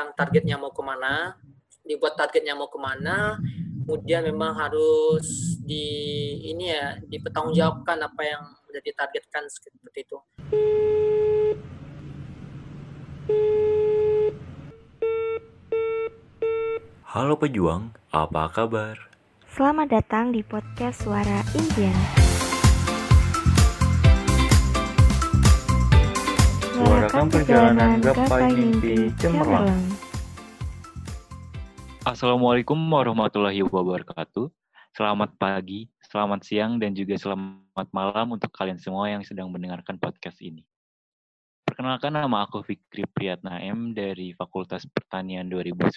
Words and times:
sekarang 0.00 0.16
targetnya 0.16 0.56
mau 0.56 0.72
ke 0.72 0.80
mana, 0.80 1.36
dibuat 1.84 2.16
targetnya 2.16 2.56
mau 2.56 2.72
ke 2.72 2.80
mana, 2.80 3.36
kemudian 3.84 4.24
memang 4.32 4.56
harus 4.56 5.60
di 5.60 5.84
ini 6.40 6.72
ya 6.72 6.96
dipertanggungjawabkan 7.04 8.00
apa 8.08 8.22
yang 8.24 8.40
sudah 8.64 8.80
ditargetkan 8.80 9.44
seperti 9.52 10.08
itu. 10.08 10.16
Halo 17.04 17.36
pejuang, 17.36 17.92
apa 18.08 18.48
kabar? 18.56 18.96
Selamat 19.52 20.00
datang 20.00 20.32
di 20.32 20.40
podcast 20.40 21.04
Suara 21.04 21.44
Impian. 21.52 22.29
Suarakan 26.90 27.30
perjalanan 27.30 28.02
gapai 28.02 28.50
mimpi 28.50 29.14
cemerlang. 29.22 29.78
Assalamualaikum 32.02 32.74
warahmatullahi 32.74 33.62
wabarakatuh. 33.62 34.50
Selamat 34.98 35.30
pagi, 35.38 35.86
selamat 36.10 36.42
siang, 36.42 36.82
dan 36.82 36.90
juga 36.90 37.14
selamat 37.14 37.94
malam 37.94 38.34
untuk 38.34 38.50
kalian 38.50 38.82
semua 38.82 39.06
yang 39.06 39.22
sedang 39.22 39.54
mendengarkan 39.54 40.02
podcast 40.02 40.42
ini. 40.42 40.66
Perkenalkan 41.62 42.10
nama 42.10 42.42
aku 42.42 42.66
Fikri 42.66 43.06
Priyatnaem 43.06 43.94
dari 43.94 44.34
Fakultas 44.34 44.82
Pertanian 44.90 45.46
2019 45.46 45.94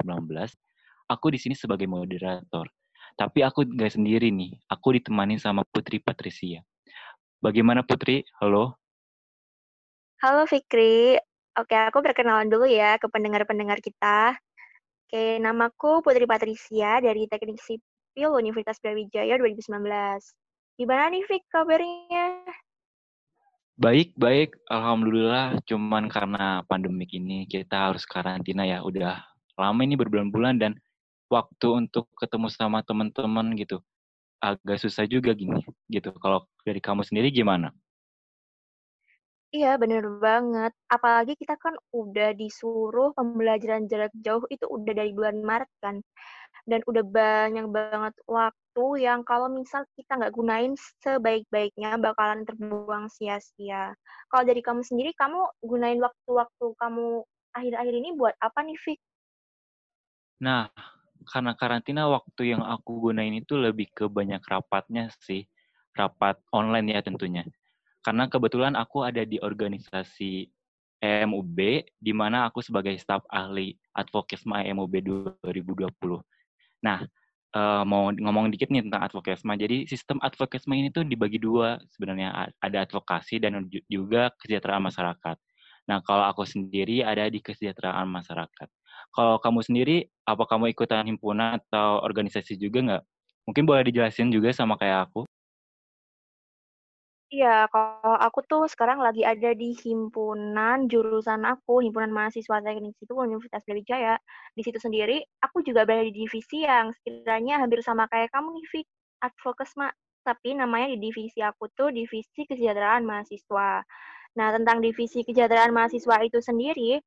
aku 1.09 1.25
di 1.33 1.41
sini 1.41 1.57
sebagai 1.57 1.89
moderator. 1.89 2.69
Tapi 3.17 3.41
aku 3.41 3.65
nggak 3.65 3.97
sendiri 3.97 4.29
nih, 4.29 4.61
aku 4.69 4.93
ditemani 5.01 5.41
sama 5.41 5.65
Putri 5.65 5.97
Patricia. 5.97 6.61
Bagaimana 7.41 7.81
Putri? 7.81 8.21
Halo? 8.37 8.82
Halo 10.23 10.47
Fikri. 10.47 11.19
Oke, 11.59 11.75
aku 11.75 11.99
perkenalan 11.99 12.47
dulu 12.47 12.63
ya 12.63 12.95
ke 12.95 13.11
pendengar-pendengar 13.11 13.83
kita. 13.83 14.31
Oke, 15.03 15.35
namaku 15.43 15.99
Putri 15.99 16.23
Patricia 16.23 17.03
dari 17.03 17.27
Teknik 17.27 17.59
Sipil 17.59 18.31
Universitas 18.31 18.79
Brawijaya 18.79 19.35
2019. 19.35 19.83
Gimana 20.79 21.11
nih 21.11 21.27
Fik 21.27 21.43
kabarnya? 21.51 22.39
Baik, 23.75 24.15
baik. 24.15 24.55
Alhamdulillah. 24.71 25.59
Cuman 25.67 26.07
karena 26.07 26.63
pandemik 26.71 27.11
ini 27.11 27.43
kita 27.43 27.91
harus 27.91 28.07
karantina 28.07 28.63
ya. 28.63 28.79
Udah 28.79 29.19
lama 29.59 29.83
ini 29.83 29.99
berbulan-bulan 29.99 30.55
dan 30.55 30.79
waktu 31.27 31.67
untuk 31.83 32.07
ketemu 32.15 32.47
sama 32.47 32.79
teman-teman 32.79 33.59
gitu 33.59 33.83
agak 34.39 34.79
susah 34.79 35.03
juga 35.03 35.35
gini 35.35 35.67
gitu. 35.91 36.15
Kalau 36.15 36.47
dari 36.63 36.79
kamu 36.79 37.03
sendiri 37.03 37.27
gimana? 37.27 37.75
Iya, 39.53 39.67
bener 39.81 40.03
banget. 40.25 40.71
Apalagi 40.95 41.33
kita 41.41 41.53
kan 41.63 41.77
udah 41.93 42.33
disuruh 42.41 43.13
pembelajaran 43.17 43.85
jarak 43.91 44.09
jauh 44.25 44.41
itu 44.49 44.65
udah 44.65 44.93
dari 44.97 45.11
bulan 45.13 45.37
Maret 45.45 45.69
kan. 45.83 45.95
Dan 46.69 46.81
udah 46.89 47.03
banyak 47.05 47.65
banget 47.77 48.13
waktu 48.29 48.85
yang 49.05 49.21
kalau 49.29 49.47
misal 49.59 49.83
kita 49.97 50.11
nggak 50.19 50.33
gunain 50.37 50.73
sebaik-baiknya 51.05 51.89
bakalan 52.01 52.41
terbuang 52.49 53.05
sia-sia. 53.13 53.93
Kalau 54.31 54.43
dari 54.49 54.61
kamu 54.65 54.81
sendiri, 54.89 55.11
kamu 55.21 55.39
gunain 55.65 55.99
waktu-waktu 56.01 56.65
kamu 56.81 57.07
akhir-akhir 57.57 57.95
ini 58.01 58.09
buat 58.17 58.35
apa 58.41 58.59
nih, 58.65 58.77
Fik? 58.81 58.99
Nah, 60.45 60.69
karena 61.31 61.51
karantina 61.59 62.03
waktu 62.15 62.41
yang 62.53 62.63
aku 62.75 62.91
gunain 63.09 63.33
itu 63.41 63.53
lebih 63.65 63.87
ke 63.97 64.05
banyak 64.17 64.41
rapatnya 64.53 65.03
sih. 65.25 65.41
Rapat 65.99 66.35
online 66.59 66.87
ya 66.95 67.01
tentunya. 67.07 67.43
Karena 68.03 68.27
kebetulan 68.27 68.75
aku 68.75 69.07
ada 69.07 69.23
di 69.23 69.39
organisasi 69.39 70.51
EMUB, 71.03 71.57
di 71.99 72.13
mana 72.15 72.47
aku 72.47 72.59
sebagai 72.59 72.95
staf 72.99 73.23
ahli 73.31 73.75
Advokesma 73.95 74.63
EMUB 74.67 74.93
2020. 75.43 76.19
Nah, 76.83 77.03
uh, 77.55 77.83
mau 77.87 78.11
ngomong 78.11 78.51
dikit 78.51 78.67
nih 78.69 78.83
tentang 78.83 79.07
advokesma. 79.07 79.55
Jadi 79.55 79.87
sistem 79.87 80.19
advokesma 80.19 80.73
ini 80.75 80.89
tuh 80.91 81.07
dibagi 81.07 81.39
dua 81.39 81.79
sebenarnya 81.95 82.51
ada 82.59 82.77
advokasi 82.83 83.39
dan 83.39 83.63
juga 83.87 84.33
kesejahteraan 84.41 84.83
masyarakat. 84.83 85.37
Nah, 85.83 85.99
kalau 86.03 86.23
aku 86.27 86.47
sendiri 86.47 87.03
ada 87.03 87.27
di 87.27 87.43
kesejahteraan 87.43 88.07
masyarakat. 88.07 88.67
Kalau 89.11 89.35
kamu 89.43 89.59
sendiri, 89.63 89.97
apa 90.23 90.47
kamu 90.47 90.71
ikutan 90.71 91.03
himpunan 91.05 91.59
atau 91.59 91.99
organisasi 92.01 92.55
juga 92.55 92.79
nggak? 92.79 93.03
Mungkin 93.51 93.63
boleh 93.67 93.83
dijelasin 93.91 94.31
juga 94.31 94.55
sama 94.55 94.79
kayak 94.79 95.11
aku. 95.11 95.27
Iya, 97.33 97.65
kalau 97.73 98.13
aku 98.25 98.39
tuh 98.45 98.63
sekarang 98.73 98.99
lagi 99.05 99.25
ada 99.25 99.49
di 99.57 99.73
himpunan 99.83 100.85
jurusan 100.91 101.41
aku, 101.49 101.81
Himpunan 101.81 102.13
Mahasiswa 102.13 102.61
Teknik 102.61 102.93
Sipil 103.01 103.17
Universitas 103.25 103.63
Brawijaya. 103.65 104.15
Di 104.53 104.61
situ 104.65 104.77
sendiri, 104.77 105.17
aku 105.41 105.65
juga 105.65 105.81
berada 105.87 106.05
di 106.05 106.13
divisi 106.13 106.61
yang 106.61 106.93
sekiranya 106.93 107.57
hampir 107.65 107.81
sama 107.81 108.05
kayak 108.11 108.29
kamu 108.29 108.53
nih, 108.61 108.65
Fik, 108.71 108.87
Advokesma. 109.25 109.89
Tapi 110.27 110.49
namanya 110.61 110.93
di 110.93 110.97
divisi 111.09 111.39
aku 111.43 111.67
tuh 111.73 111.89
Divisi 111.89 112.45
Kesejahteraan 112.45 113.01
Mahasiswa. 113.09 113.81
Nah, 114.37 114.47
tentang 114.53 114.81
divisi 114.81 115.21
kesejahteraan 115.25 115.71
mahasiswa 115.77 116.17
itu 116.25 116.41
sendiri, 116.41 116.97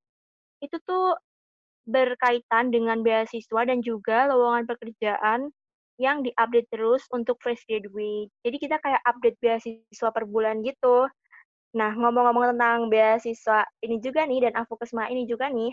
itu 0.62 0.76
tuh 0.88 1.16
berkaitan 1.87 2.70
dengan 2.75 3.03
beasiswa 3.06 3.62
dan 3.66 3.78
juga 3.82 4.26
lowongan 4.31 4.66
pekerjaan 4.70 5.41
yang 5.96 6.20
diupdate 6.20 6.68
terus 6.68 7.04
untuk 7.12 7.40
fresh 7.40 7.64
graduate. 7.64 8.28
Jadi 8.44 8.56
kita 8.60 8.76
kayak 8.80 9.00
update 9.04 9.38
beasiswa 9.40 10.08
per 10.12 10.24
bulan 10.28 10.60
gitu. 10.60 11.08
Nah, 11.76 11.92
ngomong-ngomong 11.92 12.56
tentang 12.56 12.88
beasiswa 12.88 13.64
ini 13.84 14.00
juga 14.00 14.24
nih 14.24 14.48
dan 14.48 14.52
Avokesma 14.56 15.08
ini 15.12 15.28
juga 15.28 15.52
nih, 15.52 15.72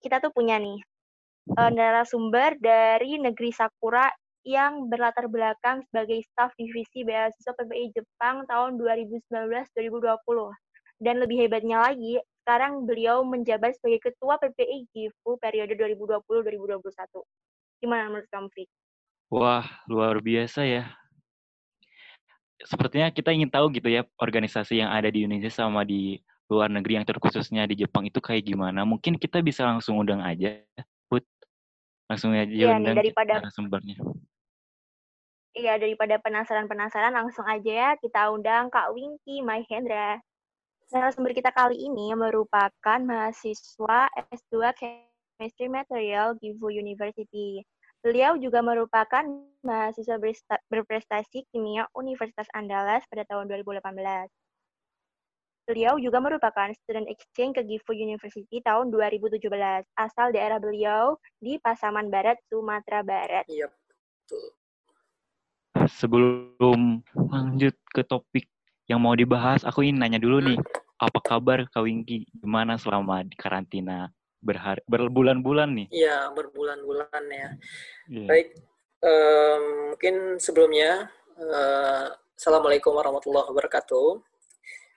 kita 0.00 0.20
tuh 0.24 0.32
punya 0.32 0.56
nih 0.56 0.80
uh, 1.56 1.70
narasumber 1.72 2.56
dari 2.60 3.20
negeri 3.20 3.52
Sakura 3.52 4.08
yang 4.42 4.90
berlatar 4.90 5.30
belakang 5.30 5.86
sebagai 5.86 6.18
staf 6.32 6.50
divisi 6.58 7.06
beasiswa 7.06 7.54
PPI 7.54 7.94
Jepang 7.94 8.42
tahun 8.50 8.80
2019-2020. 8.80 10.50
Dan 11.02 11.18
lebih 11.18 11.46
hebatnya 11.46 11.82
lagi, 11.82 12.18
sekarang 12.42 12.86
beliau 12.86 13.22
menjabat 13.22 13.74
sebagai 13.78 14.10
Ketua 14.10 14.38
PPI 14.38 14.86
GIFU 14.90 15.38
periode 15.38 15.78
2020-2021. 15.78 16.82
Gimana 17.82 18.10
menurut 18.10 18.28
kamu, 18.30 18.50
Fik? 18.50 18.81
Wah, 19.32 19.64
luar 19.88 20.20
biasa 20.20 20.68
ya. 20.68 20.92
Sepertinya 22.60 23.08
kita 23.08 23.32
ingin 23.32 23.48
tahu 23.48 23.72
gitu 23.72 23.88
ya, 23.88 24.04
organisasi 24.20 24.84
yang 24.84 24.92
ada 24.92 25.08
di 25.08 25.24
Indonesia 25.24 25.48
sama 25.48 25.88
di 25.88 26.20
luar 26.52 26.68
negeri 26.68 27.00
yang 27.00 27.08
terkhususnya 27.08 27.64
di 27.64 27.80
Jepang 27.80 28.04
itu 28.04 28.20
kayak 28.20 28.44
gimana. 28.44 28.84
Mungkin 28.84 29.16
kita 29.16 29.40
bisa 29.40 29.64
langsung 29.64 29.96
undang 29.96 30.20
aja, 30.20 30.60
Put. 31.08 31.24
Langsung 32.12 32.36
aja 32.36 32.44
ya, 32.44 32.76
undang 32.76 32.92
daripada 32.92 33.40
sumbernya. 33.48 33.96
Iya, 35.56 35.80
daripada 35.80 36.20
penasaran-penasaran, 36.20 37.16
langsung 37.16 37.48
aja 37.48 37.72
ya 37.72 37.90
kita 37.96 38.28
undang 38.28 38.68
Kak 38.68 38.92
Winky 38.92 39.40
Mahendra. 39.40 40.20
Narasumber 40.92 41.32
kita 41.32 41.48
kali 41.56 41.80
ini 41.80 42.12
merupakan 42.12 43.00
mahasiswa 43.00 44.12
S2 44.28 44.76
Chemistry 44.76 45.72
Material 45.72 46.36
Gifu 46.36 46.68
University. 46.68 47.64
Beliau 48.02 48.34
juga 48.34 48.58
merupakan 48.66 49.22
mahasiswa 49.62 50.18
berprestasi 50.66 51.46
kimia 51.54 51.86
Universitas 51.94 52.50
Andalas 52.50 53.06
pada 53.06 53.22
tahun 53.30 53.46
2018. 53.46 54.26
Beliau 55.70 55.94
juga 56.02 56.18
merupakan 56.18 56.66
student 56.82 57.06
exchange 57.06 57.54
ke 57.54 57.62
Gifu 57.62 57.94
University 57.94 58.58
tahun 58.66 58.90
2017. 58.90 59.38
Asal 59.94 60.34
daerah 60.34 60.58
beliau 60.58 61.14
di 61.38 61.62
Pasaman 61.62 62.10
Barat, 62.10 62.42
Sumatera 62.50 63.06
Barat. 63.06 63.46
Iya, 63.46 63.70
betul. 63.70 64.50
Sebelum 65.86 67.06
lanjut 67.14 67.78
ke 67.94 68.02
topik 68.02 68.50
yang 68.90 68.98
mau 68.98 69.14
dibahas, 69.14 69.62
aku 69.62 69.86
ingin 69.86 70.02
nanya 70.02 70.18
dulu 70.18 70.42
nih, 70.42 70.58
apa 70.98 71.22
kabar 71.22 71.62
Kak 71.70 71.86
Wingki? 71.86 72.26
Gimana 72.42 72.74
selama 72.74 73.22
di 73.22 73.38
karantina 73.38 74.10
berhari 74.42 74.82
berbulan-bulan 74.90 75.70
nih. 75.78 75.88
Iya, 75.94 76.34
berbulan-bulan 76.34 77.22
ya. 77.30 77.48
Yeah. 78.10 78.28
Baik, 78.28 78.48
um, 79.00 79.62
mungkin 79.94 80.14
sebelumnya 80.42 81.06
uh, 81.38 82.10
Assalamualaikum 82.42 82.90
warahmatullahi 82.98 83.46
wabarakatuh. 83.54 84.18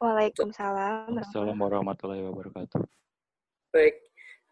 Waalaikumsalam. 0.01 1.13
Assalamualaikum 1.21 1.61
warahmatullahi 1.61 2.25
wabarakatuh. 2.25 2.81
Baik, 3.69 4.01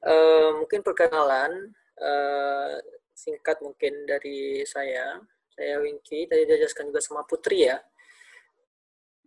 uh, 0.06 0.62
mungkin 0.62 0.86
perkenalan 0.86 1.74
uh, 1.98 2.78
singkat 3.18 3.58
mungkin 3.66 4.06
dari 4.06 4.62
saya. 4.70 5.18
Saya 5.58 5.82
Winky, 5.82 6.30
tadi 6.30 6.46
dijelaskan 6.46 6.94
juga 6.94 7.02
sama 7.02 7.26
Putri 7.26 7.66
ya. 7.66 7.82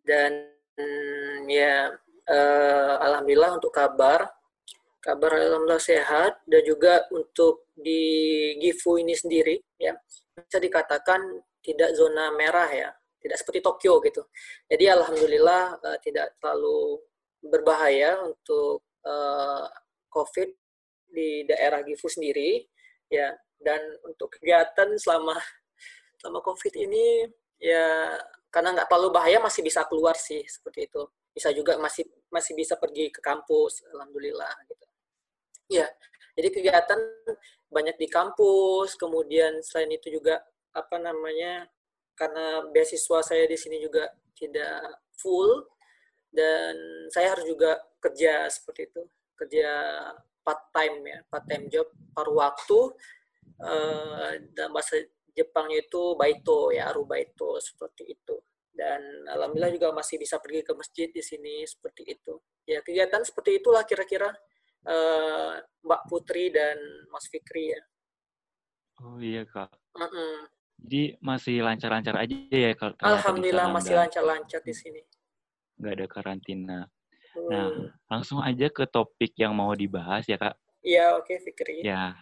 Dan 0.07 0.47
ya, 1.51 1.91
uh, 2.31 2.95
alhamdulillah 3.03 3.59
untuk 3.59 3.75
kabar 3.75 4.31
kabar 5.06 5.38
alhamdulillah 5.38 5.79
sehat. 5.79 6.43
Dan 6.43 6.67
juga 6.67 7.06
untuk 7.14 7.70
di 7.79 8.03
Gifu 8.58 8.99
ini 8.99 9.14
sendiri 9.14 9.55
ya 9.79 9.94
bisa 10.35 10.58
dikatakan 10.58 11.23
tidak 11.62 11.94
zona 11.94 12.35
merah 12.35 12.67
ya. 12.67 12.91
Tidak 13.23 13.38
seperti 13.38 13.62
Tokyo 13.62 14.03
gitu. 14.03 14.26
Jadi 14.67 14.85
alhamdulillah 14.91 15.79
uh, 15.79 15.99
tidak 16.03 16.35
terlalu 16.43 16.99
berbahaya 17.47 18.19
untuk 18.26 18.82
uh, 19.06 19.67
COVID 20.11 20.50
di 21.14 21.47
daerah 21.47 21.87
Gifu 21.87 22.11
sendiri 22.11 22.67
ya. 23.06 23.31
Dan 23.56 23.81
untuk 24.02 24.35
kegiatan 24.37 24.91
selama 24.99 25.38
selama 26.19 26.43
COVID 26.43 26.75
ini 26.82 27.25
ya 27.62 28.19
karena 28.50 28.76
nggak 28.76 28.88
terlalu 28.91 29.09
bahaya 29.14 29.38
masih 29.41 29.62
bisa 29.62 29.87
keluar 29.87 30.19
sih 30.19 30.43
seperti 30.44 30.91
itu. 30.91 31.02
Bisa 31.31 31.52
juga 31.52 31.76
masih 31.79 32.05
masih 32.32 32.52
bisa 32.56 32.75
pergi 32.76 33.09
ke 33.12 33.20
kampus 33.23 33.85
alhamdulillah 33.93 34.50
gitu 34.69 34.87
ya 35.67 35.87
jadi 36.37 36.49
kegiatan 36.53 37.01
banyak 37.71 37.97
di 37.99 38.09
kampus 38.09 38.95
kemudian 38.95 39.59
selain 39.65 39.91
itu 39.95 40.21
juga 40.21 40.41
apa 40.77 41.01
namanya 41.01 41.67
karena 42.17 42.65
beasiswa 42.73 43.21
saya 43.21 43.45
di 43.45 43.57
sini 43.57 43.81
juga 43.81 44.09
tidak 44.37 45.05
full 45.17 45.65
dan 46.33 46.77
saya 47.13 47.33
harus 47.33 47.49
juga 47.49 47.81
kerja 48.01 48.49
seperti 48.53 48.93
itu. 48.93 49.03
Kerja 49.37 49.69
part 50.45 50.73
time 50.73 50.97
ya 51.05 51.19
part 51.29 51.45
time 51.49 51.69
job 51.69 51.89
paruh 52.12 52.37
waktu 52.41 52.81
uh, 53.61 54.33
dalam 54.53 54.73
bahasa 54.73 55.01
Jepangnya 55.37 55.85
itu 55.85 56.17
baito 56.17 56.73
ya 56.73 56.89
arubaito 56.89 57.61
seperti 57.61 58.17
itu. 58.17 58.41
Dan 58.73 59.01
alhamdulillah 59.29 59.73
juga 59.73 59.89
masih 59.93 60.17
bisa 60.17 60.41
pergi 60.41 60.65
ke 60.65 60.73
masjid 60.73 61.09
di 61.12 61.21
sini 61.21 61.65
seperti 61.69 62.09
itu. 62.09 62.41
Ya 62.65 62.81
kegiatan 62.81 63.21
seperti 63.21 63.61
itulah 63.61 63.85
kira-kira 63.85 64.33
uh, 64.87 65.61
Mbak 65.87 66.03
Putri 66.11 66.50
dan 66.50 66.79
Mas 67.11 67.27
Fikri 67.29 67.75
ya 67.75 67.83
oh 69.05 69.19
iya 69.21 69.43
kak 69.44 69.71
mm 69.99 70.09
-mm. 70.09 70.35
jadi 70.81 71.03
masih 71.21 71.56
lancar-lancar 71.61 72.15
aja 72.17 72.37
ya 72.50 72.73
kalau 72.79 72.94
alhamdulillah 73.03 73.67
masih 73.71 73.94
lancar-lancar 73.99 74.61
di 74.65 74.75
sini 74.75 75.03
nggak 75.77 75.93
ada 75.93 76.06
karantina 76.09 76.79
Nah, 77.47 77.69
hmm. 77.69 78.09
langsung 78.09 78.41
aja 78.41 78.67
ke 78.73 78.88
topik 78.88 79.37
yang 79.37 79.53
mau 79.53 79.73
dibahas 79.77 80.25
ya, 80.25 80.41
Kak. 80.41 80.56
Iya, 80.81 81.19
oke, 81.19 81.29
okay, 81.29 81.37
Fikri. 81.44 81.85
Ya. 81.85 82.17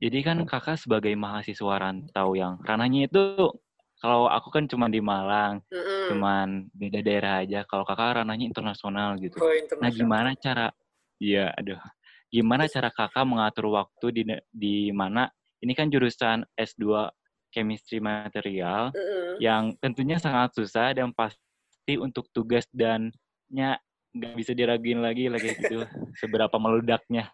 Jadi 0.00 0.18
kan 0.24 0.38
Kakak 0.48 0.80
sebagai 0.80 1.12
mahasiswa 1.18 1.74
rantau 1.76 2.32
yang 2.38 2.56
ranahnya 2.64 3.10
itu 3.10 3.52
kalau 4.00 4.28
aku 4.28 4.48
kan 4.52 4.64
cuma 4.70 4.88
di 4.88 5.00
Malang, 5.02 5.60
mm-hmm. 5.68 6.04
cuman 6.12 6.48
beda 6.72 7.00
daerah 7.04 7.34
aja. 7.44 7.66
Kalau 7.68 7.84
Kakak 7.84 8.22
ranahnya 8.22 8.48
internasional 8.48 9.18
gitu. 9.20 9.36
Oh, 9.42 9.52
internasional. 9.52 9.84
Nah, 9.84 9.90
gimana 9.92 10.30
cara 10.38 10.66
Iya, 11.22 11.54
aduh. 11.54 11.80
Gimana 12.30 12.66
cara 12.66 12.90
Kakak 12.90 13.24
mengatur 13.26 13.70
waktu 13.70 14.06
di 14.10 14.22
di 14.50 14.76
mana 14.90 15.30
ini 15.62 15.72
kan 15.72 15.86
jurusan 15.88 16.42
S2 16.58 17.08
chemistry 17.54 18.02
material 18.02 18.90
mm-hmm. 18.90 19.38
yang 19.38 19.70
tentunya 19.78 20.18
sangat 20.18 20.50
susah 20.58 20.90
dan 20.90 21.14
pasti 21.14 21.94
untuk 21.94 22.26
tugas 22.34 22.66
dan 22.74 23.14
nya 23.46 23.78
nggak 24.10 24.34
bisa 24.34 24.50
diraguin 24.50 24.98
lagi 24.98 25.30
lagi 25.30 25.54
gitu 25.54 25.86
seberapa 26.20 26.54
meludaknya. 26.58 27.30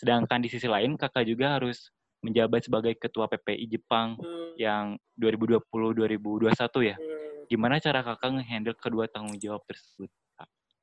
Sedangkan 0.00 0.40
di 0.40 0.48
sisi 0.48 0.64
lain 0.64 0.96
kakak 0.96 1.28
juga 1.28 1.60
harus 1.60 1.92
menjabat 2.24 2.66
sebagai 2.66 2.98
ketua 2.98 3.30
PPI 3.30 3.78
Jepang 3.78 4.18
hmm. 4.18 4.58
yang 4.58 4.98
2020-2021 5.20 6.88
ya. 6.88 6.96
Hmm. 6.96 7.46
Gimana 7.48 7.80
cara 7.80 8.00
kakak 8.04 8.30
ngehandle 8.38 8.76
kedua 8.76 9.04
tanggung 9.08 9.38
jawab 9.38 9.62
tersebut? 9.64 10.10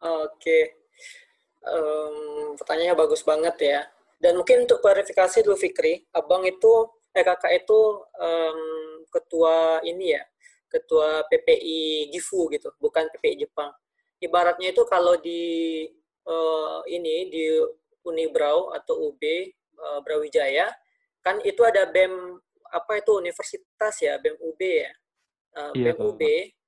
Oke, 0.05 0.37
okay. 0.37 0.63
Um, 1.67 2.55
pertanyaannya 2.57 2.95
bagus 2.97 3.21
banget 3.25 3.55
ya. 3.61 3.81
Dan 4.21 4.39
mungkin 4.39 4.63
untuk 4.63 4.79
klarifikasi 4.79 5.43
dulu 5.43 5.59
Fikri, 5.59 6.07
abang 6.15 6.47
itu, 6.47 6.87
eh 7.11 7.21
kakak 7.21 7.65
itu 7.65 7.79
um, 8.15 8.59
ketua 9.11 9.83
ini 9.83 10.15
ya, 10.15 10.23
ketua 10.71 11.27
PPI 11.27 12.09
Gifu 12.15 12.47
gitu, 12.49 12.71
bukan 12.79 13.11
PPI 13.11 13.45
Jepang 13.45 13.75
ibaratnya 14.25 14.71
itu 14.71 14.83
kalau 14.87 15.15
di 15.19 15.83
uh, 16.27 16.81
ini 16.87 17.29
di 17.29 17.43
Unibrau 18.05 18.69
atau 18.73 19.09
UB 19.09 19.21
uh, 19.21 19.97
eh, 19.97 19.99
Brawijaya 20.05 20.69
kan 21.25 21.41
itu 21.41 21.61
ada 21.65 21.89
BEM 21.89 22.37
apa 22.69 23.01
itu 23.01 23.17
universitas 23.17 23.95
ya 23.97 24.21
BEM 24.21 24.37
UB 24.37 24.61
ya 24.61 24.91
uh, 25.57 25.71
iya, 25.73 25.91
BEM 25.93 25.97
UB 26.05 26.21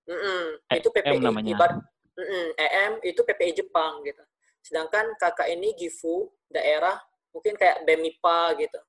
mm 0.07 0.17
-mm, 0.17 0.44
itu 0.81 0.89
PPI 0.89 1.17
namanya. 1.21 1.51
ibarat 1.53 1.77
mm 2.17 2.25
-mm, 2.25 2.45
EM 2.57 2.94
itu 3.05 3.21
PPI 3.21 3.51
Jepang 3.53 4.01
gitu 4.01 4.23
sedangkan 4.67 5.15
kakak 5.15 5.47
ini 5.47 5.71
Gifu 5.79 6.27
daerah 6.51 6.99
mungkin 7.31 7.55
kayak 7.55 7.87
BEM 7.87 8.03
IPA 8.11 8.39
gitu 8.67 8.79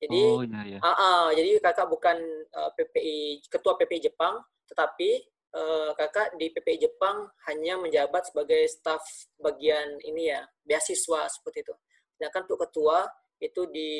jadi 0.00 0.20
oh, 0.32 0.40
iya, 0.40 0.60
iya. 0.64 0.78
Uh, 0.80 0.90
uh, 0.96 1.24
jadi 1.36 1.60
kakak 1.60 1.92
bukan 1.92 2.16
uh, 2.56 2.72
PPI 2.72 3.44
ketua 3.52 3.76
PPI 3.76 4.08
Jepang 4.08 4.40
tetapi 4.64 5.28
uh, 5.52 5.92
kakak 5.92 6.38
di 6.38 6.48
PPI 6.48 6.88
Jepang 6.88 7.28
hanya 7.50 7.76
menjabat 7.76 8.30
sebagai 8.30 8.64
staf 8.70 9.02
bagian 9.36 10.00
ini 10.06 10.30
ya 10.30 10.40
beasiswa 10.64 11.26
seperti 11.28 11.66
itu. 11.66 11.74
Sedangkan 12.16 12.48
untuk 12.48 12.60
ketua 12.64 13.04
itu 13.40 13.68
di 13.68 13.92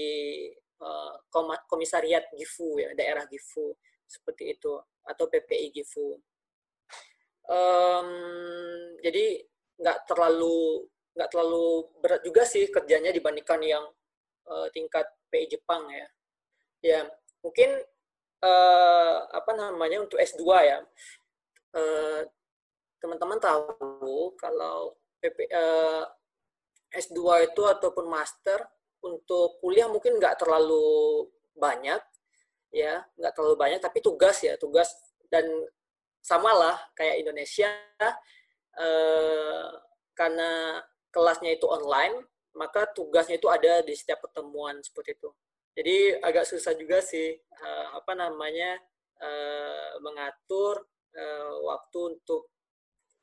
uh, 0.80 1.14
komisariat 1.68 2.28
Gifu 2.32 2.80
ya 2.80 2.96
daerah 2.96 3.26
Gifu 3.26 3.74
seperti 4.08 4.56
itu 4.56 4.72
atau 5.04 5.24
PPI 5.28 5.68
Gifu. 5.74 6.16
Um, 7.50 8.08
jadi 9.02 9.42
nggak 9.80 10.04
terlalu 10.04 10.84
nggak 11.16 11.28
terlalu 11.32 11.90
berat 11.98 12.22
juga 12.22 12.42
sih 12.46 12.68
kerjanya 12.70 13.10
dibandingkan 13.10 13.60
yang 13.64 13.84
uh, 14.46 14.68
tingkat 14.70 15.08
PI 15.32 15.58
Jepang 15.58 15.88
ya. 15.90 16.06
Ya 16.80 17.00
mungkin 17.40 17.80
uh, 18.44 19.16
apa 19.32 19.52
namanya 19.56 20.04
untuk 20.04 20.20
S2 20.20 20.44
ya 20.64 20.78
Eh, 21.70 22.22
teman-teman 22.98 23.38
tahu 23.38 24.34
kalau 24.34 24.98
PP, 25.22 25.46
uh, 25.54 26.02
eh, 26.90 26.98
S2 26.98 27.46
itu 27.46 27.62
ataupun 27.62 28.10
master 28.10 28.58
untuk 29.06 29.62
kuliah 29.62 29.86
mungkin 29.86 30.18
nggak 30.18 30.42
terlalu 30.42 31.24
banyak 31.54 32.02
ya 32.74 33.02
nggak 33.16 33.32
terlalu 33.32 33.56
banyak 33.56 33.80
tapi 33.80 34.02
tugas 34.02 34.42
ya 34.42 34.58
tugas 34.58 34.92
dan 35.30 35.46
samalah 36.20 36.76
kayak 36.98 37.22
Indonesia 37.22 37.70
eh, 38.78 39.66
karena 40.14 40.82
kelasnya 41.10 41.56
itu 41.56 41.66
online 41.66 42.26
maka 42.54 42.86
tugasnya 42.90 43.38
itu 43.38 43.46
ada 43.46 43.80
di 43.86 43.94
setiap 43.94 44.26
pertemuan 44.26 44.82
seperti 44.82 45.14
itu. 45.14 45.30
Jadi 45.70 46.18
agak 46.18 46.44
susah 46.50 46.74
juga 46.74 46.98
sih 46.98 47.38
eh, 47.38 47.86
apa 47.94 48.12
namanya 48.18 48.78
eh, 49.22 49.92
mengatur 50.02 50.90
uh, 51.16 51.54
waktu 51.66 51.98
untuk 52.18 52.50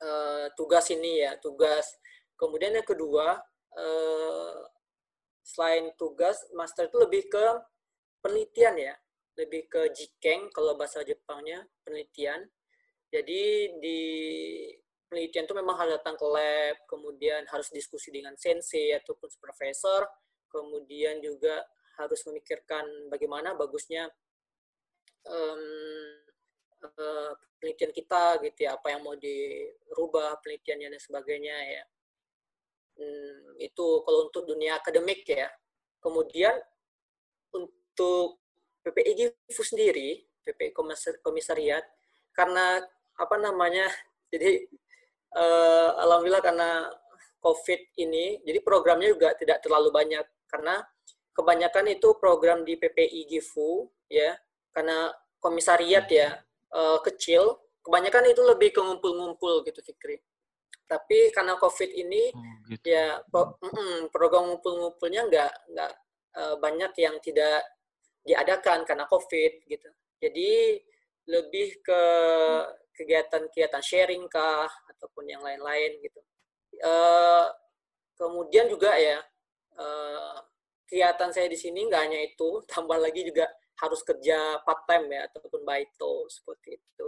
uh, 0.04 0.48
tugas 0.56 0.88
ini 0.92 1.24
ya 1.24 1.38
tugas. 1.40 1.96
Kemudian 2.38 2.76
yang 2.76 2.88
kedua 2.88 3.40
uh, 3.74 4.58
selain 5.42 5.96
tugas 5.96 6.44
master 6.54 6.92
itu 6.92 6.98
lebih 7.00 7.32
ke 7.32 7.46
penelitian 8.22 8.76
ya. 8.78 8.96
Lebih 9.38 9.70
ke 9.70 9.82
jikeng 9.94 10.50
kalau 10.50 10.74
bahasa 10.76 11.06
Jepangnya 11.06 11.66
penelitian. 11.86 12.46
Jadi 13.08 13.74
di 13.80 14.02
penelitian 15.08 15.48
itu 15.48 15.56
memang 15.56 15.76
harus 15.80 16.00
datang 16.00 16.16
ke 16.20 16.28
lab 16.28 16.78
kemudian 16.88 17.48
harus 17.48 17.72
diskusi 17.72 18.12
dengan 18.12 18.36
sensei 18.36 18.92
ataupun 18.96 19.28
profesor 19.40 20.08
kemudian 20.52 21.20
juga 21.24 21.64
harus 21.98 22.22
memikirkan 22.30 23.10
bagaimana 23.10 23.58
bagusnya 23.58 24.06
um, 25.26 25.64
uh, 26.84 27.32
penelitian 27.58 27.92
kita 27.94 28.38
gitu 28.46 28.70
ya 28.70 28.78
apa 28.78 28.94
yang 28.94 29.02
mau 29.02 29.18
dirubah 29.18 30.38
penelitiannya 30.46 30.94
dan 30.94 31.02
sebagainya 31.02 31.56
ya. 31.58 31.84
Hmm, 32.98 33.58
itu 33.62 33.86
kalau 34.06 34.30
untuk 34.30 34.46
dunia 34.46 34.78
akademik 34.78 35.26
ya. 35.26 35.50
Kemudian 35.98 36.54
untuk 37.52 38.40
PPI 38.86 39.12
GIFU 39.18 39.64
sendiri 39.66 40.24
PPI 40.46 40.72
komisariat 41.26 41.84
karena 42.32 42.80
apa 43.18 43.36
namanya 43.42 43.90
jadi 44.32 44.70
uh, 45.36 45.92
alhamdulillah 46.00 46.44
karena 46.44 46.88
COVID 47.42 48.00
ini 48.00 48.40
jadi 48.46 48.60
programnya 48.64 49.12
juga 49.12 49.34
tidak 49.36 49.60
terlalu 49.66 49.90
banyak 49.92 50.24
karena 50.48 50.80
kebanyakan 51.36 51.86
itu 51.92 52.18
program 52.18 52.64
di 52.64 52.80
PPI 52.80 53.28
GIFU 53.30 53.88
ya 54.08 54.34
karena 54.74 55.10
komisariat 55.42 56.06
ya 56.10 56.38
uh, 56.74 57.00
kecil, 57.02 57.58
kebanyakan 57.86 58.34
itu 58.34 58.42
lebih 58.44 58.70
ke 58.76 58.82
ngumpul-ngumpul 58.82 59.64
gitu 59.64 59.80
Fikri. 59.82 60.20
Tapi 60.88 61.36
karena 61.36 61.60
COVID 61.60 61.92
ini 61.92 62.32
oh, 62.32 62.44
gitu. 62.72 62.86
ya 62.88 63.20
pro, 63.28 63.60
mm, 63.60 64.14
program 64.14 64.56
ngumpul-ngumpulnya 64.56 65.28
nggak 65.28 65.52
nggak 65.74 65.94
uh, 66.38 66.56
banyak 66.62 66.92
yang 67.00 67.16
tidak 67.20 67.64
diadakan 68.24 68.88
karena 68.88 69.04
COVID 69.08 69.68
gitu. 69.68 69.90
Jadi 70.20 70.80
lebih 71.28 71.84
ke 71.84 72.04
kegiatan-kegiatan 72.98 73.84
sharing 73.86 74.26
kah 74.26 74.68
ataupun 74.98 75.30
yang 75.30 75.46
lain-lain 75.46 76.02
gitu. 76.02 76.20
Uh, 76.82 77.48
kemudian 78.18 78.66
juga 78.70 78.98
ya 78.98 79.22
uh, 79.78 80.42
kegiatan 80.90 81.30
saya 81.30 81.46
di 81.46 81.58
sini 81.58 81.86
nggak 81.86 82.04
hanya 82.10 82.20
itu, 82.26 82.50
tambah 82.72 82.98
lagi 82.98 83.22
juga 83.22 83.46
harus 83.78 84.02
kerja 84.02 84.58
part 84.66 84.90
time 84.90 85.14
ya 85.14 85.30
ataupun 85.30 85.62
baito 85.62 86.26
seperti 86.34 86.82
itu 86.82 87.08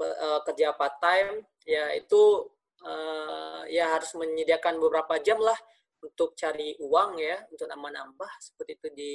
uh, 0.00 0.40
kerja 0.48 0.74
part 0.74 0.96
time 0.98 1.44
ya 1.68 1.92
itu 1.94 2.48
uh, 2.82 3.62
ya 3.68 3.94
harus 3.94 4.10
menyediakan 4.16 4.80
beberapa 4.80 5.20
jam 5.22 5.38
lah 5.38 5.56
untuk 6.00 6.36
cari 6.36 6.76
uang 6.80 7.20
ya 7.20 7.40
untuk 7.48 7.68
nambah-nambah 7.68 8.32
seperti 8.40 8.72
itu 8.80 8.88
di 8.92 9.14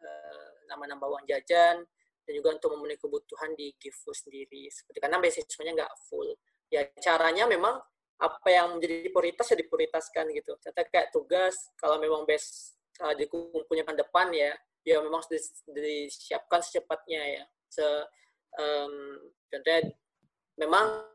uh, 0.00 0.48
nambah-nambah 0.72 1.08
uang 1.08 1.24
jajan 1.28 1.84
dan 2.28 2.36
juga 2.36 2.60
untuk 2.60 2.76
memenuhi 2.76 3.00
kebutuhan 3.00 3.56
di 3.56 3.72
GIFU 3.80 4.12
sendiri 4.12 4.68
seperti 4.68 5.00
karena 5.00 5.16
beasiswanya 5.16 5.72
nggak 5.80 5.92
full. 6.04 6.28
Ya 6.68 6.84
caranya 7.00 7.48
memang 7.48 7.80
apa 8.20 8.48
yang 8.52 8.76
menjadi 8.76 9.08
prioritas 9.08 9.48
ya 9.48 9.56
diprioritaskan 9.56 10.28
gitu. 10.36 10.52
Contohnya 10.60 10.86
kayak 10.92 11.08
tugas 11.08 11.56
kalau 11.80 11.96
memang 11.96 12.28
best 12.28 12.76
uh, 13.00 13.16
dikumpulnya 13.16 13.96
depan 13.96 14.28
ya 14.36 14.52
ya 14.84 15.00
memang 15.00 15.24
harus 15.24 15.64
disiapkan 15.72 16.60
secepatnya 16.60 17.40
ya. 17.40 17.44
Se 17.72 17.86
um, 18.60 18.92
contohnya 19.48 19.88
memang 20.60 21.08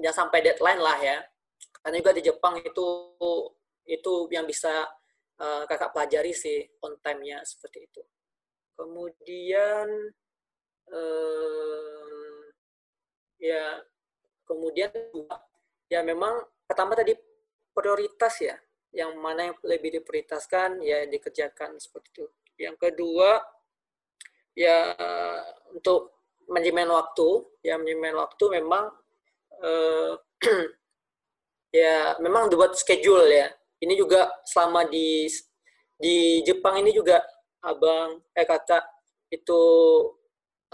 jangan 0.00 0.16
sampai 0.24 0.40
deadline 0.40 0.80
lah 0.80 0.96
ya. 0.96 1.20
Karena 1.84 2.00
juga 2.00 2.16
di 2.16 2.22
Jepang 2.24 2.56
itu 2.64 2.86
itu 3.84 4.12
yang 4.32 4.48
bisa 4.48 4.88
uh, 5.44 5.68
kakak 5.68 5.92
pelajari 5.92 6.32
sih 6.32 6.64
on 6.80 6.96
time-nya 7.04 7.44
seperti 7.44 7.84
itu. 7.84 8.00
Kemudian 8.80 9.86
uh, 10.92 12.38
ya 13.40 13.80
kemudian 14.44 14.92
ya 15.88 16.00
memang 16.00 16.44
pertama 16.64 16.96
tadi 16.96 17.16
prioritas 17.72 18.40
ya 18.40 18.56
yang 18.94 19.18
mana 19.18 19.50
yang 19.50 19.56
lebih 19.66 20.00
diprioritaskan 20.00 20.78
ya 20.80 21.04
dikerjakan 21.10 21.76
seperti 21.82 22.08
itu. 22.14 22.26
Yang 22.62 22.76
kedua 22.78 23.42
ya 24.54 24.94
untuk 25.74 26.14
manajemen 26.46 26.94
waktu 26.94 27.28
ya 27.66 27.74
manajemen 27.74 28.14
waktu 28.14 28.44
memang 28.62 28.84
uh, 29.58 30.14
ya 31.82 32.14
memang 32.22 32.46
dibuat 32.46 32.78
schedule 32.78 33.26
ya. 33.26 33.50
Ini 33.82 33.98
juga 33.98 34.30
selama 34.46 34.86
di 34.86 35.26
di 35.98 36.40
Jepang 36.46 36.78
ini 36.78 36.94
juga 36.94 37.20
abang 37.66 38.22
eh 38.32 38.46
kakak 38.46 38.86
itu 39.34 39.60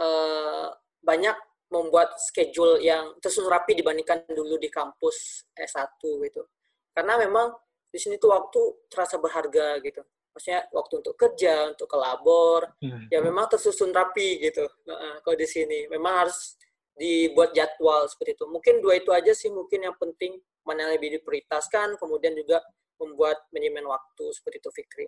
uh, 0.00 0.73
banyak 1.04 1.37
membuat 1.71 2.19
schedule 2.19 2.83
yang 2.83 3.14
tersusun 3.23 3.47
rapi 3.47 3.78
dibandingkan 3.78 4.26
dulu 4.26 4.59
di 4.59 4.66
kampus 4.66 5.47
S1 5.54 6.02
gitu. 6.02 6.42
Karena 6.90 7.14
memang 7.21 7.54
di 7.90 7.99
sini 7.99 8.19
tuh 8.19 8.35
waktu 8.35 8.61
terasa 8.90 9.23
berharga 9.23 9.78
gitu. 9.78 10.02
Maksudnya 10.30 10.66
waktu 10.75 10.95
untuk 11.02 11.14
kerja, 11.14 11.75
untuk 11.75 11.87
kelabor, 11.90 12.75
hmm. 12.83 13.11
ya 13.11 13.19
memang 13.23 13.50
tersusun 13.50 13.95
rapi 13.95 14.42
gitu. 14.42 14.66
Nah, 14.87 15.23
kalau 15.23 15.37
di 15.38 15.47
sini 15.47 15.90
memang 15.90 16.26
harus 16.26 16.59
dibuat 16.95 17.54
jadwal 17.54 18.07
seperti 18.11 18.38
itu. 18.38 18.45
Mungkin 18.50 18.75
dua 18.83 18.99
itu 18.99 19.11
aja 19.14 19.33
sih 19.35 19.50
mungkin 19.50 19.87
yang 19.87 19.97
penting 19.99 20.38
mana 20.66 20.87
yang 20.87 20.92
lebih 20.99 21.19
diprioritaskan, 21.19 21.99
kemudian 21.99 22.35
juga 22.35 22.62
membuat 23.00 23.47
manajemen 23.54 23.88
waktu 23.90 24.25
seperti 24.35 24.57
itu 24.61 24.71
Fikri. 24.71 25.07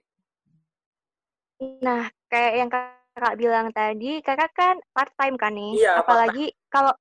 Nah, 1.82 2.10
kayak 2.26 2.52
yang 2.58 2.70
kakak 3.12 3.34
bilang 3.38 3.68
tadi, 3.70 4.20
kakak 4.24 4.52
kan 4.56 4.76
part 4.92 5.12
time 5.16 5.36
kan 5.36 5.52
nih. 5.52 5.72
Iya, 5.78 6.00
Apalagi 6.00 6.52
kalau 6.72 6.92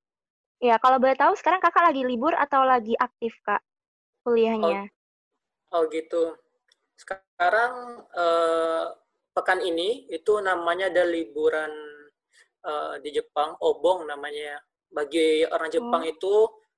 ya 0.62 0.78
kalau 0.78 1.02
boleh 1.02 1.18
tahu 1.18 1.34
sekarang 1.40 1.64
kakak 1.64 1.92
lagi 1.92 2.04
libur 2.04 2.36
atau 2.36 2.62
lagi 2.68 2.94
aktif 3.00 3.34
kak 3.44 3.64
kuliahnya? 4.28 4.92
Oh, 5.72 5.82
oh 5.82 5.90
gitu. 5.90 6.36
Sekarang 7.00 8.06
eh, 8.12 8.86
pekan 9.32 9.64
ini 9.64 10.12
itu 10.12 10.38
namanya 10.44 10.92
ada 10.92 11.08
liburan 11.08 11.72
eh, 12.68 12.96
di 13.02 13.10
Jepang, 13.16 13.56
obong 13.64 14.06
namanya. 14.06 14.60
Bagi 14.92 15.48
orang 15.48 15.72
Jepang 15.72 16.04
oh. 16.04 16.12
itu 16.12 16.36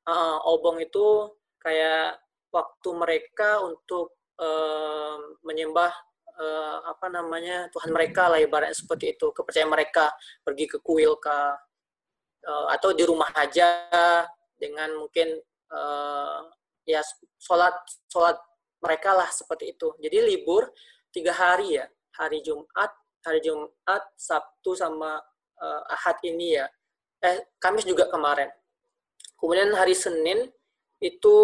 uh, 0.07 0.37
obong 0.47 0.79
itu 0.83 1.31
kayak 1.59 2.19
waktu 2.53 2.89
mereka 2.93 3.63
untuk 3.63 4.13
uh, 4.37 5.17
menyembah 5.41 5.91
uh, 6.39 6.77
apa 6.89 7.07
namanya 7.09 7.69
Tuhan 7.69 7.93
mereka 7.93 8.29
lah 8.29 8.39
ibaratnya 8.41 8.75
seperti 8.75 9.17
itu. 9.17 9.29
Kepercayaan 9.33 9.69
mereka 9.69 10.13
pergi 10.41 10.65
ke 10.69 10.77
kuil 10.81 11.17
ke 11.21 11.37
uh, 12.47 12.67
atau 12.73 12.93
di 12.93 13.03
rumah 13.05 13.29
aja 13.37 13.85
dengan 14.57 14.93
mungkin 14.97 15.37
uh, 15.73 16.39
ya 16.87 17.01
sholat 17.39 17.73
sholat 18.07 18.37
mereka 18.83 19.15
lah 19.15 19.29
seperti 19.31 19.75
itu. 19.75 19.95
Jadi 19.99 20.17
libur 20.23 20.67
tiga 21.13 21.31
hari 21.35 21.79
ya 21.79 21.85
hari 22.17 22.41
Jumat 22.43 22.91
hari 23.23 23.39
Jumat 23.39 24.03
Sabtu 24.19 24.75
sama 24.75 25.17
uh, 25.61 25.81
Ahad 25.89 26.19
ini 26.27 26.59
ya. 26.59 26.67
Eh 27.23 27.47
Kamis 27.57 27.87
juga 27.87 28.11
kemarin. 28.11 28.51
Kemudian 29.39 29.71
hari 29.75 29.95
Senin 29.95 30.47
itu 31.03 31.37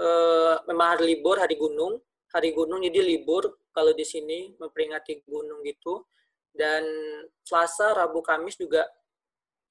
uh, 0.00 0.56
memang 0.68 0.96
hari 0.96 1.16
libur, 1.16 1.36
hari 1.36 1.56
gunung. 1.56 2.00
Hari 2.32 2.50
gunung 2.50 2.82
jadi 2.82 2.98
libur 2.98 3.46
kalau 3.74 3.90
di 3.92 4.06
sini 4.06 4.54
memperingati 4.56 5.26
gunung 5.26 5.60
gitu. 5.66 6.06
Dan 6.54 6.86
Selasa, 7.42 7.90
Rabu, 7.98 8.22
Kamis 8.22 8.54
juga 8.54 8.86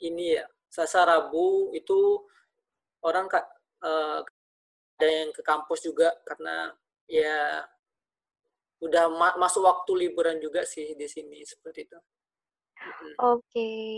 ini 0.04 0.36
ya. 0.36 0.44
Selasa, 0.68 1.08
Rabu 1.08 1.72
itu 1.72 2.20
orang 3.08 3.32
uh, 3.84 4.20
ada 5.00 5.08
yang 5.08 5.32
ke 5.32 5.40
kampus 5.44 5.84
juga 5.84 6.12
karena 6.28 6.76
ya 7.08 7.64
udah 8.84 9.08
ma 9.12 9.30
masuk 9.40 9.64
waktu 9.64 10.08
liburan 10.08 10.44
juga 10.44 10.68
sih 10.68 10.96
di 10.96 11.08
sini 11.08 11.40
seperti 11.48 11.88
itu. 11.88 12.00
Oke, 13.24 13.40
okay. 13.48 13.92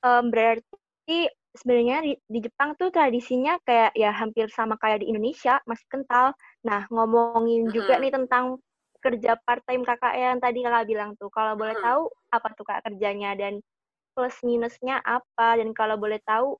um, 0.00 0.32
berarti 0.32 1.28
sebenarnya 1.52 2.04
di, 2.04 2.12
di 2.24 2.38
Jepang 2.40 2.72
tuh 2.80 2.88
tradisinya 2.88 3.60
kayak 3.64 3.92
ya 3.92 4.12
hampir 4.12 4.48
sama 4.48 4.80
kayak 4.80 5.04
di 5.04 5.12
Indonesia, 5.12 5.60
masih 5.68 5.84
kental. 5.92 6.32
Nah, 6.64 6.88
ngomongin 6.88 7.68
juga 7.68 8.00
nih 8.00 8.12
tentang 8.12 8.56
kerja 8.98 9.38
part 9.46 9.62
time 9.66 9.86
kakak 9.86 10.14
yang 10.18 10.38
tadi 10.42 10.62
kakak 10.66 10.86
bilang 10.86 11.10
tuh. 11.16 11.30
Kalau 11.30 11.54
boleh 11.54 11.74
tahu 11.78 12.10
apa 12.34 12.48
tuh 12.54 12.66
kak 12.66 12.82
kerjanya 12.86 13.38
dan 13.38 13.62
plus 14.12 14.34
minusnya 14.42 14.98
apa 15.06 15.58
dan 15.58 15.70
kalau 15.70 15.94
boleh 15.94 16.18
tahu 16.26 16.58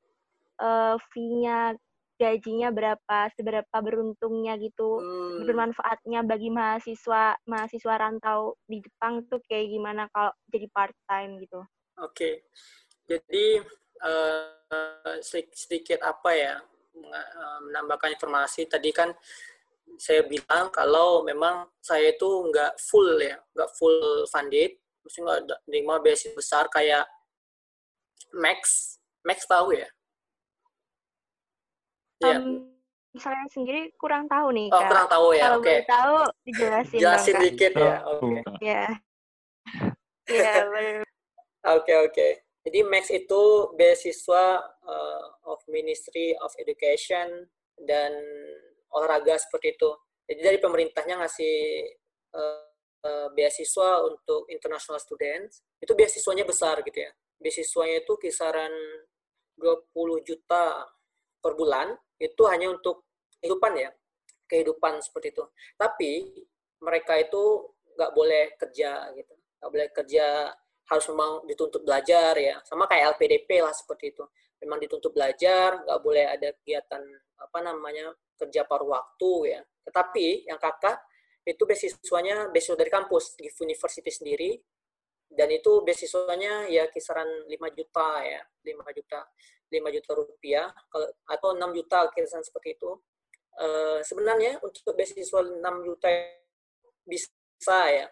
uh, 0.62 0.94
fee-nya 1.10 1.74
gajinya 2.18 2.74
berapa, 2.74 3.30
seberapa 3.38 3.76
beruntungnya 3.78 4.58
gitu, 4.58 4.98
hmm. 4.98 5.46
bermanfaatnya 5.46 6.26
bagi 6.26 6.50
mahasiswa 6.50 7.38
mahasiswa 7.46 7.94
rantau 7.94 8.58
di 8.66 8.82
Jepang 8.82 9.22
tuh 9.30 9.38
kayak 9.46 9.70
gimana 9.70 10.10
kalau 10.10 10.34
jadi 10.50 10.66
part 10.74 10.94
time 11.06 11.38
gitu. 11.38 11.62
Oke. 12.02 12.14
Okay. 12.14 12.34
Jadi 13.08 13.62
uh, 14.02 15.16
sedikit 15.54 16.02
apa 16.04 16.30
ya 16.34 16.54
eh, 16.98 17.58
menambahkan 17.70 18.18
informasi 18.18 18.68
tadi 18.68 18.90
kan 18.92 19.14
saya 19.96 20.22
bilang 20.28 20.68
kalau 20.68 21.24
memang 21.24 21.64
saya 21.80 22.12
itu 22.12 22.28
nggak 22.52 22.76
full 22.78 23.16
ya 23.18 23.40
nggak 23.56 23.70
full 23.80 24.28
funded 24.28 24.76
mesti 25.02 25.18
nggak 25.24 25.40
terima 25.64 25.94
beasiswa 26.04 26.36
besar 26.36 26.64
kayak 26.68 27.08
Max 28.36 28.94
Max 29.24 29.48
tahu 29.48 29.72
ya? 29.72 29.88
Um, 32.22 32.28
ya 32.28 32.38
saya 33.18 33.42
sendiri 33.50 33.90
kurang 33.98 34.30
tahu 34.30 34.54
nih 34.54 34.68
oh, 34.70 34.82
kurang 34.84 35.08
tahu 35.10 35.26
ya 35.34 35.42
kalau 35.48 35.58
okay. 35.60 35.78
tahu 35.88 36.16
dijelasin 36.46 36.98
jelasin 37.02 37.36
dikit 37.42 37.72
ya 37.74 37.96
oke. 38.04 38.20
Okay. 38.20 38.62
ya 38.62 38.84
ya 40.28 40.54
oke 41.72 41.94
oke. 42.08 42.28
Jadi 42.68 42.84
Max 42.84 43.08
itu 43.08 43.72
beasiswa 43.80 44.60
uh, 44.84 45.24
of 45.48 45.64
Ministry 45.72 46.36
of 46.44 46.52
Education 46.60 47.48
dan 47.88 48.12
olahraga 48.94 49.36
seperti 49.36 49.76
itu. 49.76 49.90
Jadi 50.28 50.40
dari 50.44 50.58
pemerintahnya 50.60 51.24
ngasih 51.24 51.56
uh, 52.36 52.68
uh, 53.04 53.28
beasiswa 53.32 54.04
untuk 54.04 54.48
international 54.52 55.00
students, 55.00 55.64
itu 55.80 55.92
beasiswanya 55.96 56.44
besar 56.44 56.80
gitu 56.84 56.98
ya. 57.00 57.12
Beasiswanya 57.40 58.04
itu 58.04 58.12
kisaran 58.20 58.72
20 59.56 60.28
juta 60.28 60.84
per 61.40 61.52
bulan, 61.56 61.96
itu 62.20 62.42
hanya 62.50 62.68
untuk 62.72 63.08
kehidupan 63.40 63.72
ya, 63.78 63.90
kehidupan 64.50 65.00
seperti 65.00 65.32
itu. 65.32 65.44
Tapi 65.78 66.10
mereka 66.84 67.16
itu 67.16 67.72
nggak 67.96 68.12
boleh 68.14 68.44
kerja 68.58 69.10
gitu, 69.16 69.34
nggak 69.58 69.70
boleh 69.70 69.88
kerja 69.90 70.26
harus 70.88 71.04
memang 71.12 71.44
dituntut 71.44 71.84
belajar 71.84 72.32
ya 72.40 72.56
sama 72.64 72.88
kayak 72.88 73.16
LPDP 73.16 73.60
lah 73.60 73.76
seperti 73.76 74.16
itu 74.16 74.24
memang 74.64 74.80
dituntut 74.80 75.12
belajar 75.12 75.84
nggak 75.84 76.00
boleh 76.00 76.24
ada 76.24 76.48
kegiatan 76.60 77.02
apa 77.48 77.64
namanya 77.64 78.12
kerja 78.38 78.68
paruh 78.68 78.92
waktu 78.92 79.58
ya. 79.58 79.60
Tetapi 79.88 80.46
yang 80.46 80.60
kakak 80.60 81.00
itu 81.48 81.64
beasiswanya 81.64 82.52
beasiswa 82.52 82.76
dari 82.76 82.92
kampus 82.92 83.34
di 83.40 83.48
university 83.64 84.12
sendiri. 84.12 84.50
Dan 85.28 85.48
itu 85.52 85.84
beasiswanya 85.84 86.68
ya 86.68 86.88
kisaran 86.88 87.48
5 87.48 87.52
juta 87.76 88.08
ya 88.24 88.40
5 88.64 88.96
juta 88.96 89.20
5 89.68 89.96
juta 90.00 90.10
rupiah 90.16 90.72
kalau 90.88 91.08
atau 91.28 91.48
6 91.52 91.76
juta 91.76 92.08
kisaran 92.12 92.44
seperti 92.44 92.76
itu. 92.76 92.90
E, 93.58 93.66
sebenarnya 94.04 94.60
untuk 94.64 94.96
beasiswa 94.96 95.40
6 95.44 95.60
juta 95.84 96.08
bisa 97.04 97.80
ya 97.92 98.06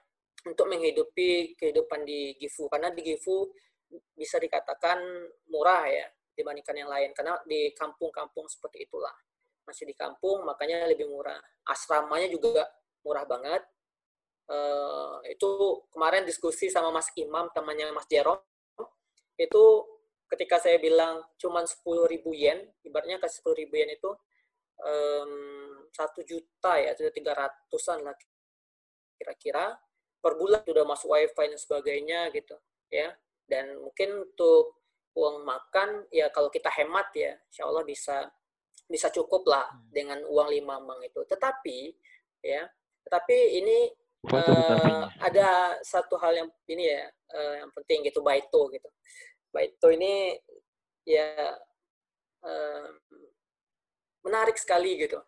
untuk 0.44 0.68
menghidupi 0.68 1.56
kehidupan 1.56 2.04
di 2.04 2.36
Gifu. 2.36 2.68
Karena 2.68 2.92
di 2.92 3.00
Gifu 3.00 3.48
bisa 4.12 4.36
dikatakan 4.36 5.00
murah 5.48 5.88
ya 5.88 6.06
dibandingkan 6.36 6.76
yang 6.76 6.90
lain. 6.92 7.16
Karena 7.16 7.40
di 7.48 7.72
kampung-kampung 7.72 8.44
seperti 8.44 8.84
itulah 8.84 9.12
masih 9.66 9.84
di 9.90 9.94
kampung 9.98 10.46
makanya 10.46 10.86
lebih 10.86 11.10
murah 11.10 11.36
asramanya 11.66 12.30
juga 12.30 12.64
murah 13.02 13.26
banget. 13.26 13.62
Uh, 14.46 15.18
itu 15.26 15.82
kemarin 15.90 16.22
diskusi 16.22 16.70
sama 16.70 16.94
Mas 16.94 17.10
Imam, 17.18 17.50
temannya 17.50 17.90
Mas 17.90 18.06
Jerome, 18.06 18.38
itu 19.34 19.64
ketika 20.30 20.62
saya 20.62 20.78
bilang 20.78 21.22
cuma 21.34 21.62
10 21.62 21.82
ribu 22.06 22.30
yen, 22.30 22.62
ibaratnya 22.82 23.18
kasih 23.18 23.42
10 23.42 23.62
ribu 23.62 23.74
yen 23.78 23.90
itu 23.94 24.10
satu 25.90 26.20
um, 26.22 26.26
juta 26.26 26.72
ya, 26.78 26.94
sudah 26.94 27.12
tiga 27.14 27.32
ratusan 27.32 28.06
lah 28.06 28.14
kira-kira 29.16 29.72
per 30.20 30.36
bulan 30.36 30.60
sudah 30.62 30.84
masuk 30.84 31.16
wifi 31.16 31.44
dan 31.48 31.58
sebagainya 31.60 32.20
gitu 32.34 32.56
ya. 32.90 33.14
Dan 33.46 33.78
mungkin 33.82 34.26
untuk 34.26 34.82
uang 35.16 35.46
makan 35.46 36.04
ya 36.12 36.28
kalau 36.34 36.50
kita 36.50 36.68
hemat 36.70 37.08
ya, 37.14 37.34
insya 37.48 37.66
Allah 37.66 37.82
bisa 37.86 38.30
bisa 38.86 39.10
cukup 39.10 39.46
lah 39.50 39.66
hmm. 39.66 39.90
dengan 39.90 40.18
uang 40.26 40.48
lima 40.50 40.78
mang 40.80 41.02
itu. 41.02 41.22
Tetapi 41.26 41.78
ya, 42.42 42.62
tetapi 43.06 43.36
ini 43.62 43.78
uh, 44.30 45.10
ada 45.26 45.78
satu 45.82 46.18
hal 46.22 46.32
yang 46.34 46.48
ini 46.70 46.90
ya 46.90 47.04
uh, 47.34 47.54
yang 47.66 47.70
penting 47.74 48.06
gitu 48.06 48.22
baito 48.22 48.70
gitu. 48.70 48.88
Baito 49.50 49.88
ini 49.90 50.38
ya 51.06 51.54
uh, 52.46 52.88
menarik 54.26 54.58
sekali 54.58 54.98
gitu. 54.98 55.18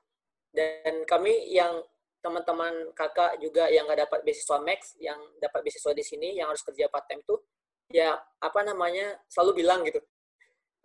Dan 0.49 1.05
kami 1.07 1.55
yang 1.55 1.83
teman-teman 2.19 2.91
kakak 2.99 3.39
juga 3.39 3.71
yang 3.71 3.87
nggak 3.87 4.11
dapat 4.11 4.21
beasiswa 4.27 4.59
Max, 4.59 4.99
yang 4.99 5.19
dapat 5.39 5.63
beasiswa 5.63 5.93
di 5.95 6.03
sini, 6.03 6.29
yang 6.35 6.51
harus 6.51 6.67
kerja 6.67 6.91
part 6.91 7.07
time 7.07 7.23
tuh, 7.23 7.39
ya 7.95 8.19
apa 8.43 8.61
namanya 8.67 9.23
selalu 9.31 9.63
bilang 9.63 9.87
gitu, 9.87 10.03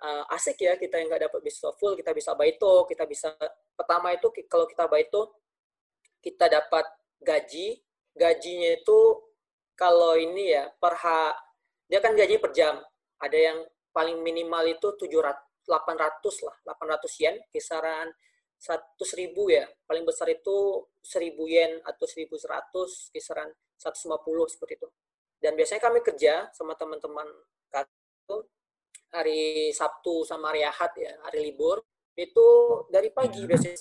uh, 0.03 0.35
asik 0.35 0.59
ya 0.67 0.75
kita 0.75 0.99
yang 0.99 1.07
nggak 1.07 1.31
dapat 1.31 1.39
beasiswa 1.39 1.71
full, 1.79 1.95
kita 1.95 2.11
bisa 2.11 2.35
baito, 2.35 2.83
kita 2.85 3.07
bisa 3.07 3.31
pertama 3.73 4.11
itu 4.11 4.27
kalau 4.45 4.67
kita 4.67 4.85
baito 4.91 5.39
kita 6.19 6.47
dapat 6.51 6.85
gaji, 7.23 7.79
gajinya 8.15 8.79
itu 8.79 8.99
kalau 9.73 10.15
ini 10.19 10.53
ya 10.53 10.69
per 10.71 10.95
ha, 10.99 11.33
dia 11.87 11.99
kan 12.03 12.13
gaji 12.13 12.39
per 12.39 12.51
jam, 12.51 12.79
ada 13.19 13.35
yang 13.35 13.59
paling 13.91 14.21
minimal 14.21 14.63
itu 14.67 14.95
700 14.99 15.53
800 15.63 16.43
lah, 16.43 16.55
800 16.75 17.23
yen, 17.23 17.35
kisaran 17.47 18.11
100 18.59 18.99
ribu 19.19 19.47
ya. 19.47 19.63
Paling 19.87 20.03
besar 20.03 20.27
itu 20.27 20.83
1000 20.99 21.39
yen 21.47 21.79
atau 21.87 22.03
1100, 22.03 23.11
kisaran 23.15 23.47
150 23.79 24.51
seperti 24.51 24.73
itu. 24.79 24.87
Dan 25.39 25.55
biasanya 25.59 25.81
kami 25.83 25.99
kerja 26.03 26.51
sama 26.55 26.75
teman-teman 26.75 27.27
itu 28.23 28.37
hari 29.13 29.69
Sabtu 29.69 30.25
sama 30.25 30.49
hari 30.49 30.65
Ahad 30.65 30.91
ya, 30.97 31.13
hari 31.23 31.53
libur, 31.53 31.85
itu 32.17 32.47
dari 32.89 33.13
pagi 33.13 33.45
biasanya 33.45 33.77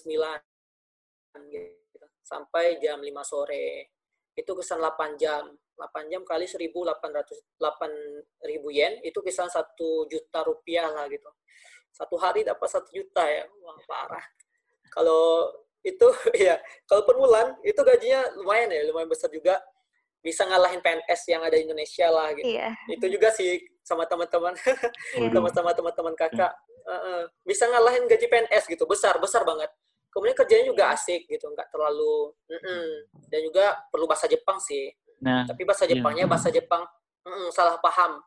9 1.33 1.49
gitu, 1.49 2.07
sampai 2.21 2.77
jam 2.81 3.01
5 3.01 3.09
sore. 3.25 3.93
Itu 4.37 4.53
kesan 4.57 4.81
8 4.81 5.17
jam. 5.17 5.49
8 5.77 6.13
jam 6.13 6.23
kali 6.23 6.45
1.800 6.45 7.59
8.000 7.59 8.77
yen 8.77 9.01
itu 9.03 9.19
kisaran 9.25 9.51
1 9.51 10.13
juta 10.13 10.39
rupiah 10.45 10.87
lah 10.93 11.09
gitu. 11.09 11.29
Satu 11.93 12.17
hari 12.17 12.45
dapat 12.45 12.69
satu 12.69 12.89
juta 12.93 13.25
ya 13.25 13.45
wah 13.61 13.77
parah. 13.89 14.25
Kalau 14.93 15.49
itu 15.83 16.07
ya 16.47 16.57
kalau 16.87 17.03
per 17.03 17.17
bulan 17.19 17.59
itu 17.67 17.81
gajinya 17.83 18.23
lumayan 18.39 18.71
ya 18.71 18.87
lumayan 18.87 19.11
besar 19.11 19.29
juga 19.29 19.59
bisa 20.23 20.47
ngalahin 20.47 20.79
PNS 20.79 21.21
yang 21.29 21.43
ada 21.43 21.55
di 21.59 21.67
Indonesia 21.67 22.07
lah 22.09 22.31
gitu 22.33 22.47
iya. 22.47 22.71
itu 22.87 23.07
juga 23.11 23.29
sih 23.35 23.59
sama 23.83 24.07
teman-teman 24.07 24.55
iya. 25.19 25.29
sama-sama 25.35 25.71
teman-teman 25.75 26.15
kakak 26.15 26.53
uh, 26.87 26.95
uh, 26.95 27.23
bisa 27.43 27.67
ngalahin 27.67 28.07
gaji 28.07 28.27
PNS 28.31 28.71
gitu 28.71 28.87
besar 28.87 29.19
besar 29.19 29.43
banget 29.43 29.69
kemudian 30.15 30.37
kerjanya 30.39 30.71
juga 30.71 30.85
iya. 30.89 30.95
asik 30.95 31.27
gitu 31.27 31.51
nggak 31.51 31.69
terlalu 31.75 32.31
mm 32.47 32.61
-mm. 32.63 32.87
dan 33.27 33.41
juga 33.43 33.65
perlu 33.91 34.07
bahasa 34.07 34.31
Jepang 34.31 34.63
sih 34.63 34.95
nah, 35.19 35.43
tapi 35.43 35.67
bahasa 35.67 35.85
iya. 35.91 35.99
Jepangnya 35.99 36.25
iya. 36.25 36.31
bahasa 36.31 36.49
Jepang 36.55 36.87
mm 37.27 37.29
-mm, 37.29 37.47
salah 37.51 37.77
paham 37.83 38.23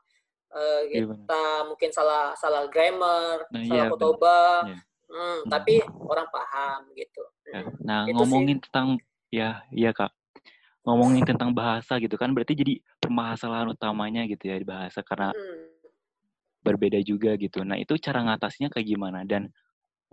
uh, 0.56 0.82
kita 0.88 1.44
iya, 1.44 1.66
mungkin 1.68 1.90
salah 1.92 2.32
salah 2.40 2.64
grammar, 2.72 3.46
nah, 3.52 3.62
salah 3.68 3.86
iya, 3.86 3.92
kotoba, 3.92 4.40
iya. 4.66 4.78
hmm, 5.12 5.16
hmm. 5.16 5.40
tapi 5.52 5.76
orang 6.08 6.28
paham 6.32 6.80
gitu. 6.96 7.24
Ya. 7.52 7.62
Nah 7.84 8.02
itu 8.08 8.16
ngomongin 8.16 8.58
sih. 8.58 8.64
tentang 8.70 8.88
ya 9.30 9.50
ya 9.70 9.92
kak, 9.92 10.12
ngomongin 10.86 11.26
tentang 11.26 11.50
bahasa 11.52 11.98
gitu 11.98 12.14
kan 12.16 12.30
berarti 12.30 12.54
jadi 12.54 12.78
permasalahan 13.02 13.74
utamanya 13.74 14.30
gitu 14.30 14.54
ya 14.54 14.62
di 14.62 14.68
bahasa 14.68 15.02
karena 15.02 15.34
hmm. 15.34 15.90
berbeda 16.62 17.02
juga 17.02 17.34
gitu. 17.42 17.66
Nah 17.66 17.82
itu 17.82 17.98
cara 17.98 18.22
ngatasinya 18.22 18.70
kayak 18.70 18.88
gimana 18.88 19.26
dan 19.26 19.50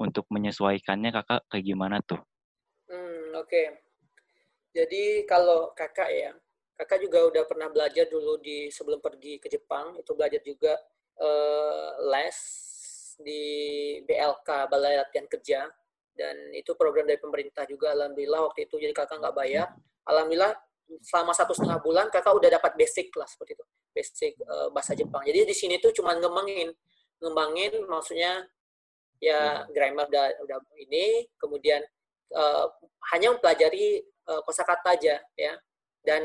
untuk 0.00 0.24
menyesuaikannya 0.32 1.12
kakak 1.12 1.44
kayak 1.52 1.64
gimana 1.68 2.00
tuh? 2.00 2.18
Hmm, 2.88 3.36
Oke, 3.36 3.52
okay. 3.52 3.66
jadi 4.72 5.28
kalau 5.28 5.76
kakak 5.76 6.08
ya 6.08 6.32
kakak 6.80 7.04
juga 7.04 7.28
udah 7.28 7.44
pernah 7.44 7.68
belajar 7.68 8.08
dulu 8.08 8.40
di 8.40 8.72
sebelum 8.72 8.98
pergi 8.98 9.36
ke 9.38 9.52
Jepang 9.52 9.94
itu 10.00 10.10
belajar 10.16 10.40
juga 10.40 10.72
uh, 11.20 11.88
les 12.10 12.38
di 13.20 13.44
BLK 14.08 14.72
Balai 14.72 14.96
Latihan 14.96 15.28
Kerja 15.28 15.68
dan 16.16 16.36
itu 16.56 16.72
program 16.74 17.06
dari 17.08 17.20
pemerintah 17.20 17.64
juga 17.68 17.92
alhamdulillah 17.92 18.50
waktu 18.50 18.66
itu 18.68 18.80
jadi 18.80 18.92
kakak 18.96 19.20
nggak 19.20 19.36
bayar 19.36 19.68
alhamdulillah 20.06 20.52
selama 21.00 21.32
satu 21.32 21.56
setengah 21.56 21.80
bulan 21.80 22.12
kakak 22.12 22.34
udah 22.36 22.50
dapat 22.52 22.76
basic 22.76 23.08
lah 23.16 23.24
seperti 23.24 23.56
itu. 23.56 23.64
Basic 23.92 24.32
uh, 24.44 24.68
bahasa 24.74 24.92
Jepang. 24.92 25.24
Jadi 25.24 25.48
di 25.48 25.54
sini 25.56 25.80
tuh 25.80 25.94
cuma 25.96 26.12
ngembangin. 26.16 26.68
Ngembangin 27.22 27.86
maksudnya 27.88 28.44
ya 29.22 29.64
grammar 29.70 30.10
udah 30.10 30.26
udah 30.42 30.58
ini 30.82 31.30
kemudian 31.38 31.80
uh, 32.34 32.66
hanya 33.14 33.32
mempelajari 33.32 34.02
uh, 34.28 34.40
kosakata 34.44 34.98
aja 34.98 35.16
ya. 35.38 35.54
Dan 36.02 36.20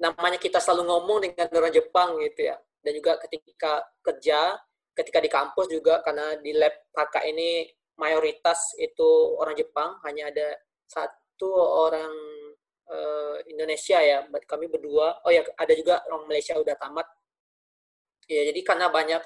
namanya 0.00 0.40
kita 0.40 0.58
selalu 0.58 0.88
ngomong 0.88 1.18
dengan 1.22 1.46
orang 1.52 1.70
Jepang 1.74 2.18
gitu 2.18 2.50
ya. 2.50 2.56
Dan 2.82 2.98
juga 2.98 3.14
ketika 3.22 3.86
kerja, 4.02 4.58
ketika 4.98 5.22
di 5.22 5.30
kampus 5.30 5.70
juga 5.70 6.02
karena 6.02 6.34
di 6.42 6.50
lab 6.58 6.74
kakak 6.90 7.22
ini 7.30 7.70
mayoritas 7.94 8.74
itu 8.82 9.38
orang 9.38 9.54
Jepang, 9.54 10.00
hanya 10.02 10.32
ada 10.32 10.58
satu 10.90 11.54
orang 11.86 12.10
uh, 12.92 13.36
Indonesia 13.48 13.98
ya, 13.98 14.28
kami 14.44 14.68
berdua. 14.68 15.24
Oh 15.24 15.32
ya, 15.32 15.40
ada 15.56 15.72
juga 15.72 16.04
orang 16.12 16.28
Malaysia 16.28 16.52
udah 16.60 16.76
tamat. 16.76 17.08
Ya, 18.28 18.44
jadi 18.52 18.60
karena 18.60 18.92
banyak 18.92 19.22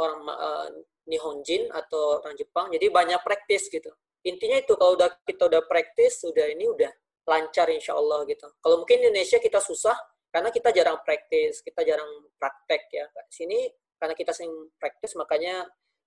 orang 0.00 0.20
uh, 0.26 0.68
Nihonjin 1.06 1.68
atau 1.68 2.24
orang 2.24 2.34
Jepang, 2.34 2.72
jadi 2.72 2.88
banyak 2.88 3.20
praktis 3.20 3.68
gitu. 3.68 3.92
Intinya 4.24 4.60
itu 4.60 4.76
kalau 4.76 4.96
udah 4.96 5.08
kita 5.24 5.48
udah 5.48 5.62
praktis, 5.68 6.20
sudah 6.24 6.48
ini 6.48 6.68
udah 6.68 6.90
lancar 7.28 7.68
insya 7.68 7.96
Allah 7.96 8.24
gitu. 8.28 8.48
Kalau 8.60 8.84
mungkin 8.84 9.00
Indonesia 9.00 9.40
kita 9.40 9.60
susah, 9.60 9.96
karena 10.30 10.48
kita 10.54 10.70
jarang 10.70 10.98
praktis, 11.02 11.60
kita 11.60 11.82
jarang 11.82 12.08
praktek 12.38 12.86
ya. 12.94 13.06
Sini 13.26 13.66
karena 13.98 14.14
kita 14.16 14.32
sering 14.32 14.72
praktis 14.80 15.12
makanya 15.18 15.66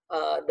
uh, 0.09 0.41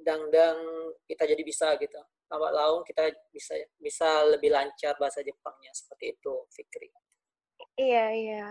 dang-dang 0.00 0.58
kita 1.06 1.24
jadi 1.28 1.42
bisa 1.42 1.74
gitu. 1.78 2.00
Lambat 2.32 2.52
laun 2.56 2.80
kita 2.82 3.12
bisa 3.30 3.54
bisa 3.78 4.08
lebih 4.30 4.50
lancar 4.50 4.96
bahasa 4.96 5.20
Jepangnya 5.20 5.70
seperti 5.76 6.16
itu, 6.16 6.34
Fikri. 6.50 6.88
Iya 7.78 8.06
iya. 8.14 8.44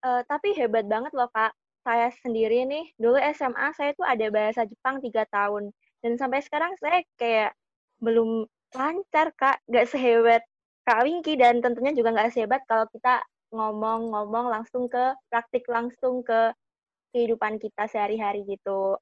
Uh, 0.00 0.24
tapi 0.24 0.56
hebat 0.56 0.88
banget 0.88 1.12
loh 1.12 1.28
kak. 1.32 1.52
Saya 1.80 2.12
sendiri 2.20 2.68
nih 2.68 2.92
dulu 3.00 3.16
SMA 3.32 3.72
saya 3.72 3.96
tuh 3.96 4.04
ada 4.04 4.26
bahasa 4.28 4.68
Jepang 4.68 5.00
tiga 5.00 5.24
tahun 5.32 5.72
dan 6.04 6.20
sampai 6.20 6.44
sekarang 6.44 6.76
saya 6.76 7.00
kayak 7.16 7.56
belum 8.00 8.44
lancar 8.76 9.32
kak, 9.36 9.60
gak 9.66 9.88
sehebat 9.88 10.44
Kak 10.90 11.06
Wingki 11.06 11.36
dan 11.36 11.60
tentunya 11.60 11.92
juga 11.92 12.10
nggak 12.16 12.32
sehebat 12.32 12.62
kalau 12.64 12.88
kita 12.90 13.20
ngomong-ngomong 13.54 14.50
langsung 14.50 14.90
ke 14.90 15.14
praktik 15.28 15.66
langsung 15.70 16.26
ke 16.26 16.54
kehidupan 17.14 17.62
kita 17.62 17.86
sehari-hari 17.90 18.46
gitu. 18.46 18.96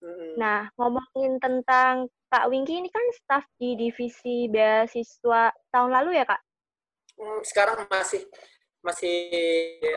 Mm-hmm. 0.00 0.32
Nah, 0.40 0.68
ngomongin 0.80 1.36
tentang 1.40 2.08
Kak 2.32 2.48
Wingki 2.48 2.80
ini 2.80 2.88
kan 2.88 3.04
staf 3.12 3.44
di 3.60 3.76
divisi 3.76 4.48
beasiswa 4.48 5.52
tahun 5.72 5.90
lalu 5.92 6.16
ya, 6.16 6.24
Kak? 6.24 6.40
Hmm, 7.20 7.40
sekarang 7.44 7.84
masih 7.88 8.24
masih 8.80 9.28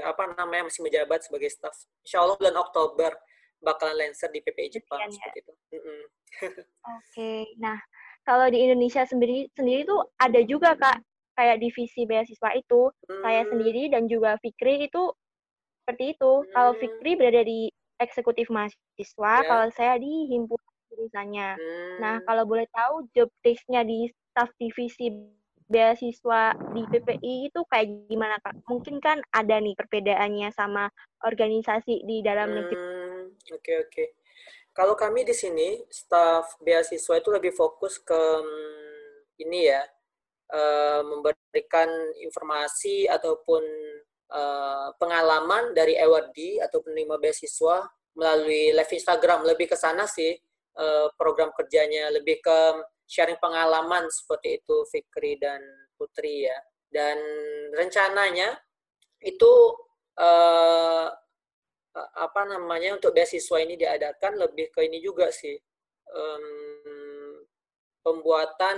apa 0.03 0.35
namanya 0.35 0.67
masih 0.67 0.83
menjabat 0.83 1.23
sebagai 1.23 1.47
staf. 1.47 1.71
Insya 2.03 2.19
Allah 2.19 2.35
bulan 2.35 2.57
Oktober 2.59 3.15
bakalan 3.63 3.95
lancer 3.95 4.27
di 4.27 4.43
PPI 4.43 4.79
Jepang 4.79 4.99
ya. 5.07 5.07
seperti 5.07 5.39
itu. 5.39 5.53
Mm-hmm. 5.71 6.01
Oke, 6.43 6.59
okay. 6.83 7.39
nah 7.63 7.79
kalau 8.27 8.51
di 8.51 8.59
Indonesia 8.59 9.07
sendiri 9.07 9.47
sendiri 9.55 9.87
tuh 9.87 10.03
ada 10.19 10.39
juga 10.43 10.75
kak 10.75 10.99
kayak 11.33 11.59
divisi 11.59 12.05
beasiswa 12.05 12.49
itu 12.55 12.91
hmm. 13.09 13.21
saya 13.25 13.41
sendiri 13.49 13.89
dan 13.89 14.05
juga 14.05 14.37
Fikri 14.39 14.87
itu 14.87 15.11
seperti 15.83 16.15
itu. 16.15 16.31
Hmm. 16.31 16.49
Kalau 16.53 16.71
Fikri 16.79 17.11
berada 17.19 17.41
di 17.43 17.67
eksekutif 18.03 18.51
mahasiswa, 18.51 19.33
yeah. 19.39 19.47
kalau 19.47 19.67
saya 19.73 19.95
di 19.97 20.29
himpunan 20.29 20.73
jurusannya. 20.93 21.49
Hmm. 21.57 21.95
Nah, 21.99 22.15
kalau 22.27 22.45
boleh 22.45 22.69
tahu 22.69 23.09
job 23.17 23.29
desk-nya 23.41 23.81
di 23.81 24.07
staf 24.11 24.53
divisi 24.61 25.09
beasiswa 25.65 26.53
di 26.75 26.85
PPI 26.85 27.49
itu 27.49 27.59
kayak 27.71 27.87
gimana 28.11 28.37
kak? 28.45 28.53
Mungkin 28.69 29.01
kan 29.01 29.23
ada 29.33 29.57
nih 29.57 29.73
perbedaannya 29.73 30.53
sama 30.53 30.91
organisasi 31.25 32.05
di 32.05 32.21
dalam 32.21 32.53
negeri. 32.53 32.77
Oke 32.77 32.85
hmm, 32.85 33.23
oke. 33.25 33.59
Okay, 33.59 33.77
okay. 33.87 34.07
Kalau 34.73 34.97
kami 34.97 35.21
di 35.21 35.37
sini 35.37 35.85
staf 35.89 36.57
beasiswa 36.61 37.21
itu 37.21 37.29
lebih 37.29 37.53
fokus 37.53 38.01
ke 38.01 38.17
hmm, 38.17 39.45
ini 39.45 39.69
ya 39.69 39.81
uh, 40.49 41.01
memberikan 41.05 41.89
informasi 42.21 43.05
ataupun 43.05 43.61
uh, 44.33 44.89
pengalaman 44.97 45.71
dari 45.77 45.95
awardee 46.01 46.59
atau 46.59 46.81
penerima 46.81 47.21
beasiswa 47.21 47.85
melalui 48.17 48.73
live 48.73 48.93
Instagram 48.93 49.45
lebih 49.45 49.69
ke 49.69 49.77
sana 49.77 50.09
sih 50.09 50.33
uh, 50.77 51.07
program 51.17 51.53
kerjanya 51.53 52.09
lebih 52.13 52.41
ke 52.41 52.59
sharing 53.05 53.37
pengalaman 53.37 54.09
seperti 54.09 54.61
itu 54.61 54.75
Fikri 54.89 55.37
dan 55.37 55.61
Putri 55.95 56.49
ya. 56.49 56.57
Dan 56.93 57.17
rencananya 57.73 58.53
itu 59.21 59.53
uh, 60.17 61.09
apa 61.93 62.41
namanya 62.49 62.97
untuk 62.97 63.13
beasiswa 63.13 63.61
ini 63.61 63.77
diadakan 63.77 64.41
lebih 64.41 64.73
ke 64.73 64.81
ini 64.81 64.97
juga 64.97 65.29
sih 65.29 65.53
pembuatan 68.01 68.77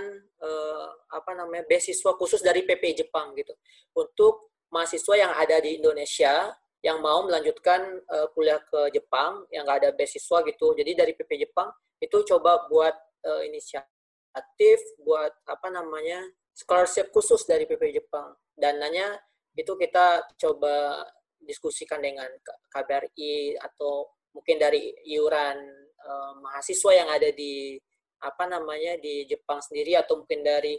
apa 1.11 1.31
namanya 1.31 1.63
beasiswa 1.63 2.11
khusus 2.19 2.43
dari 2.43 2.67
PP 2.67 3.03
Jepang 3.03 3.31
gitu. 3.39 3.55
Untuk 3.95 4.54
mahasiswa 4.73 5.15
yang 5.17 5.31
ada 5.35 5.57
di 5.61 5.81
Indonesia 5.81 6.53
yang 6.85 7.01
mau 7.01 7.25
melanjutkan 7.25 7.81
uh, 8.13 8.29
kuliah 8.37 8.61
ke 8.61 8.93
Jepang 8.93 9.49
yang 9.49 9.65
nggak 9.65 9.79
ada 9.81 9.89
beasiswa 9.97 10.45
gitu. 10.45 10.77
Jadi 10.77 10.91
dari 10.93 11.17
PP 11.17 11.49
Jepang 11.49 11.73
itu 11.97 12.21
coba 12.29 12.69
buat 12.69 12.93
uh, 13.25 13.41
inisiatif 13.41 14.79
buat 15.01 15.33
apa 15.49 15.67
namanya 15.73 16.21
scholarship 16.53 17.09
khusus 17.09 17.41
dari 17.49 17.65
PP 17.65 17.97
Jepang. 17.97 18.37
Dananya 18.53 19.17
itu 19.57 19.73
kita 19.73 20.29
coba 20.37 21.01
diskusikan 21.41 22.05
dengan 22.05 22.29
KBRI 22.69 23.57
atau 23.57 24.13
mungkin 24.35 24.61
dari 24.61 24.93
iuran 25.09 25.57
uh, 26.05 26.33
mahasiswa 26.37 26.91
yang 26.93 27.09
ada 27.09 27.33
di 27.33 27.81
apa 28.21 28.45
namanya 28.45 28.97
di 29.01 29.25
Jepang 29.25 29.57
sendiri 29.57 29.97
atau 29.97 30.21
mungkin 30.21 30.45
dari 30.45 30.77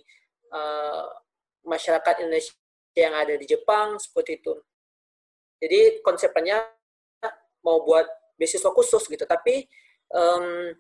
uh, 0.55 1.07
masyarakat 1.67 2.23
Indonesia 2.23 2.55
yang 2.97 3.13
ada 3.13 3.37
di 3.37 3.45
Jepang 3.45 4.01
seperti 4.01 4.41
itu. 4.41 4.57
Jadi 5.61 6.01
konsepnya 6.01 6.65
mau 7.61 7.85
buat 7.85 8.09
beasiswa 8.41 8.73
khusus 8.73 9.05
gitu, 9.07 9.25
tapi 9.29 9.69
um, 10.13 10.73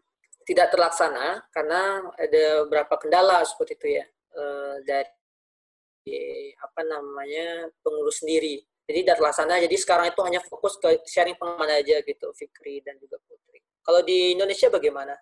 tidak 0.48 0.72
terlaksana 0.72 1.44
karena 1.52 2.00
ada 2.16 2.64
beberapa 2.64 2.96
kendala 2.96 3.42
seperti 3.44 3.72
itu 3.76 3.88
ya 4.00 4.04
uh, 4.38 4.76
dari 4.86 6.52
apa 6.56 6.80
namanya 6.88 7.68
pengurus 7.84 8.24
sendiri. 8.24 8.64
Jadi 8.86 8.98
tidak 9.02 9.18
terlaksana. 9.18 9.58
Jadi 9.58 9.76
sekarang 9.76 10.06
itu 10.14 10.20
hanya 10.22 10.40
fokus 10.46 10.78
ke 10.78 11.02
sharing 11.10 11.34
pengalaman 11.34 11.82
aja 11.82 11.98
gitu, 12.06 12.30
Fikri 12.38 12.80
dan 12.86 12.94
juga 13.02 13.18
Putri. 13.26 13.58
Kalau 13.82 14.00
di 14.06 14.38
Indonesia 14.38 14.70
bagaimana? 14.70 15.14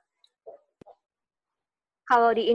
kalau 2.05 2.31
di 2.37 2.53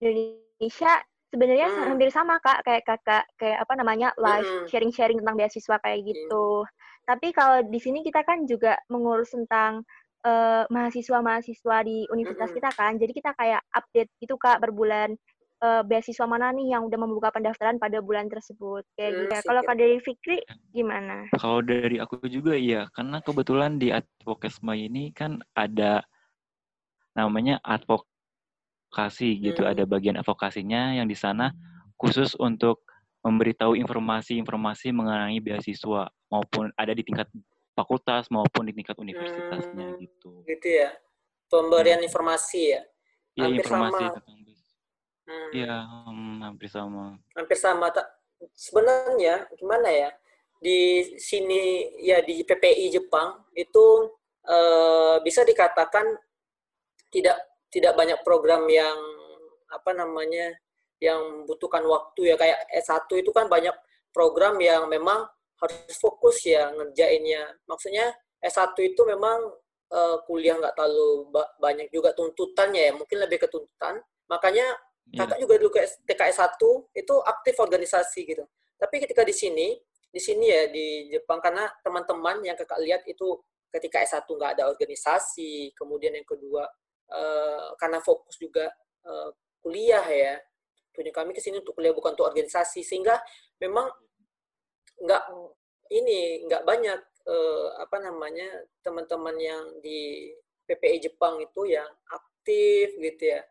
Indonesia 0.00 0.92
sebenarnya 1.30 1.68
hmm. 1.70 1.86
hampir 1.94 2.10
sama 2.10 2.42
kak 2.42 2.66
kayak 2.66 2.82
kakak 2.84 3.24
kayak 3.38 3.62
apa 3.62 3.72
namanya 3.78 4.08
live 4.18 4.66
sharing-sharing 4.66 5.22
tentang 5.22 5.38
beasiswa 5.38 5.76
kayak 5.78 6.02
gitu. 6.04 6.66
Hmm. 6.66 6.70
Tapi 7.06 7.32
kalau 7.34 7.62
di 7.66 7.78
sini 7.78 8.02
kita 8.02 8.26
kan 8.26 8.44
juga 8.46 8.78
mengurus 8.90 9.32
tentang 9.34 9.86
uh, 10.26 10.66
mahasiswa-mahasiswa 10.68 11.76
di 11.86 12.06
universitas 12.10 12.50
hmm. 12.50 12.58
kita 12.58 12.70
kan, 12.74 12.92
jadi 12.98 13.12
kita 13.14 13.30
kayak 13.38 13.62
update 13.74 14.10
gitu 14.18 14.34
kak 14.36 14.58
berbulan 14.62 15.14
uh, 15.62 15.82
beasiswa 15.86 16.26
mana 16.26 16.50
nih 16.50 16.74
yang 16.74 16.86
udah 16.90 16.98
membuka 16.98 17.30
pendaftaran 17.30 17.78
pada 17.78 18.02
bulan 18.02 18.26
tersebut 18.26 18.82
kayak 18.98 19.12
gitu. 19.14 19.32
Hmm, 19.32 19.46
kalau 19.46 19.62
kak 19.62 19.78
dari 19.78 19.96
Fikri 20.02 20.38
gimana? 20.74 21.30
Kalau 21.38 21.60
dari 21.62 21.96
aku 22.02 22.20
juga 22.26 22.58
iya, 22.58 22.90
karena 22.92 23.22
kebetulan 23.22 23.78
di 23.78 23.94
advokasma 23.94 24.74
ini 24.74 25.14
kan 25.14 25.38
ada 25.54 26.02
namanya 27.14 27.58
advok 27.66 28.06
advokasi 28.90 29.38
gitu. 29.38 29.62
Hmm. 29.62 29.70
Ada 29.70 29.86
bagian 29.86 30.18
advokasinya 30.18 30.98
yang 30.98 31.06
di 31.06 31.14
sana 31.14 31.54
khusus 31.94 32.34
untuk 32.34 32.82
memberitahu 33.22 33.78
informasi-informasi 33.78 34.90
mengenai 34.90 35.38
beasiswa 35.38 36.10
maupun 36.26 36.74
ada 36.74 36.90
di 36.90 37.06
tingkat 37.06 37.30
fakultas 37.78 38.26
maupun 38.34 38.66
di 38.66 38.74
tingkat 38.74 38.98
universitasnya 38.98 39.94
hmm, 39.94 40.00
gitu. 40.02 40.30
Gitu 40.42 40.68
ya. 40.82 40.90
Pemberian 41.46 42.02
hmm. 42.02 42.08
informasi 42.10 42.60
ya. 42.74 42.82
Iya, 43.38 43.46
informasi 43.62 44.02
sama. 44.02 44.14
tentang 44.18 44.38
hmm. 45.30 45.50
Iya, 45.54 45.76
hmm, 45.86 46.36
hampir 46.42 46.68
sama. 46.68 47.04
Hampir 47.38 47.58
sama. 47.62 47.86
Sebenarnya 48.58 49.46
gimana 49.54 49.86
ya? 49.86 50.10
Di 50.58 51.14
sini 51.16 51.94
ya 52.02 52.20
di 52.20 52.42
PPI 52.42 52.90
Jepang 52.92 53.46
itu 53.54 54.12
uh, 54.44 55.16
bisa 55.22 55.40
dikatakan 55.46 56.04
tidak 57.08 57.49
tidak 57.70 57.94
banyak 57.94 58.18
program 58.26 58.66
yang 58.66 58.98
apa 59.70 59.94
namanya 59.94 60.50
yang 61.00 61.42
membutuhkan 61.42 61.80
waktu 61.86 62.34
ya 62.34 62.36
kayak 62.36 62.60
S1 62.76 63.08
itu 63.16 63.30
kan 63.32 63.48
banyak 63.48 63.72
program 64.12 64.60
yang 64.60 64.84
memang 64.90 65.24
harus 65.62 65.96
fokus 65.96 66.44
ya 66.44 66.68
ngerjainnya. 66.76 67.56
Maksudnya 67.64 68.12
S1 68.42 68.76
itu 68.84 69.00
memang 69.08 69.38
uh, 69.92 70.16
kuliah 70.28 70.60
nggak 70.60 70.76
terlalu 70.76 71.30
ba 71.32 71.44
banyak 71.56 71.88
juga 71.88 72.12
tuntutannya 72.12 72.90
ya, 72.90 72.92
mungkin 72.92 73.16
lebih 73.22 73.40
ke 73.40 73.48
tuntutan. 73.48 73.96
Makanya 74.28 74.66
yeah. 75.14 75.24
kakak 75.24 75.38
juga 75.40 75.54
dulu 75.56 75.70
ke 75.72 75.80
TKS 76.04 76.38
1 76.60 77.00
itu 77.00 77.14
aktif 77.24 77.54
organisasi 77.56 78.20
gitu. 78.28 78.44
Tapi 78.76 78.96
ketika 79.04 79.24
di 79.24 79.32
sini, 79.36 79.76
di 80.10 80.20
sini 80.20 80.48
ya 80.48 80.68
di 80.68 81.12
Jepang 81.12 81.40
karena 81.40 81.68
teman-teman 81.84 82.42
yang 82.44 82.56
kakak 82.56 82.80
lihat 82.82 83.02
itu 83.06 83.40
ketika 83.70 84.02
S1 84.02 84.26
nggak 84.26 84.52
ada 84.58 84.64
organisasi, 84.68 85.72
kemudian 85.78 86.12
yang 86.16 86.26
kedua 86.26 86.66
Eh, 87.10 87.68
karena 87.74 87.98
fokus 87.98 88.38
juga 88.38 88.70
uh, 89.02 89.34
kuliah 89.58 90.06
ya. 90.06 90.34
Tujuan 90.94 91.10
kami 91.10 91.30
ke 91.34 91.42
sini 91.42 91.58
untuk 91.58 91.74
kuliah 91.74 91.90
bukan 91.90 92.14
untuk 92.14 92.30
organisasi. 92.30 92.86
Sehingga 92.86 93.18
memang 93.58 93.90
nggak 95.00 95.24
ini 95.90 96.46
nggak 96.46 96.62
banyak 96.62 97.00
uh, 97.26 97.68
apa 97.82 97.96
namanya 97.98 98.46
teman-teman 98.86 99.36
yang 99.42 99.64
di 99.82 100.30
PPI 100.70 101.10
Jepang 101.10 101.42
itu 101.42 101.66
yang 101.66 101.90
aktif 102.14 102.94
gitu 102.94 103.24
ya. 103.26 103.42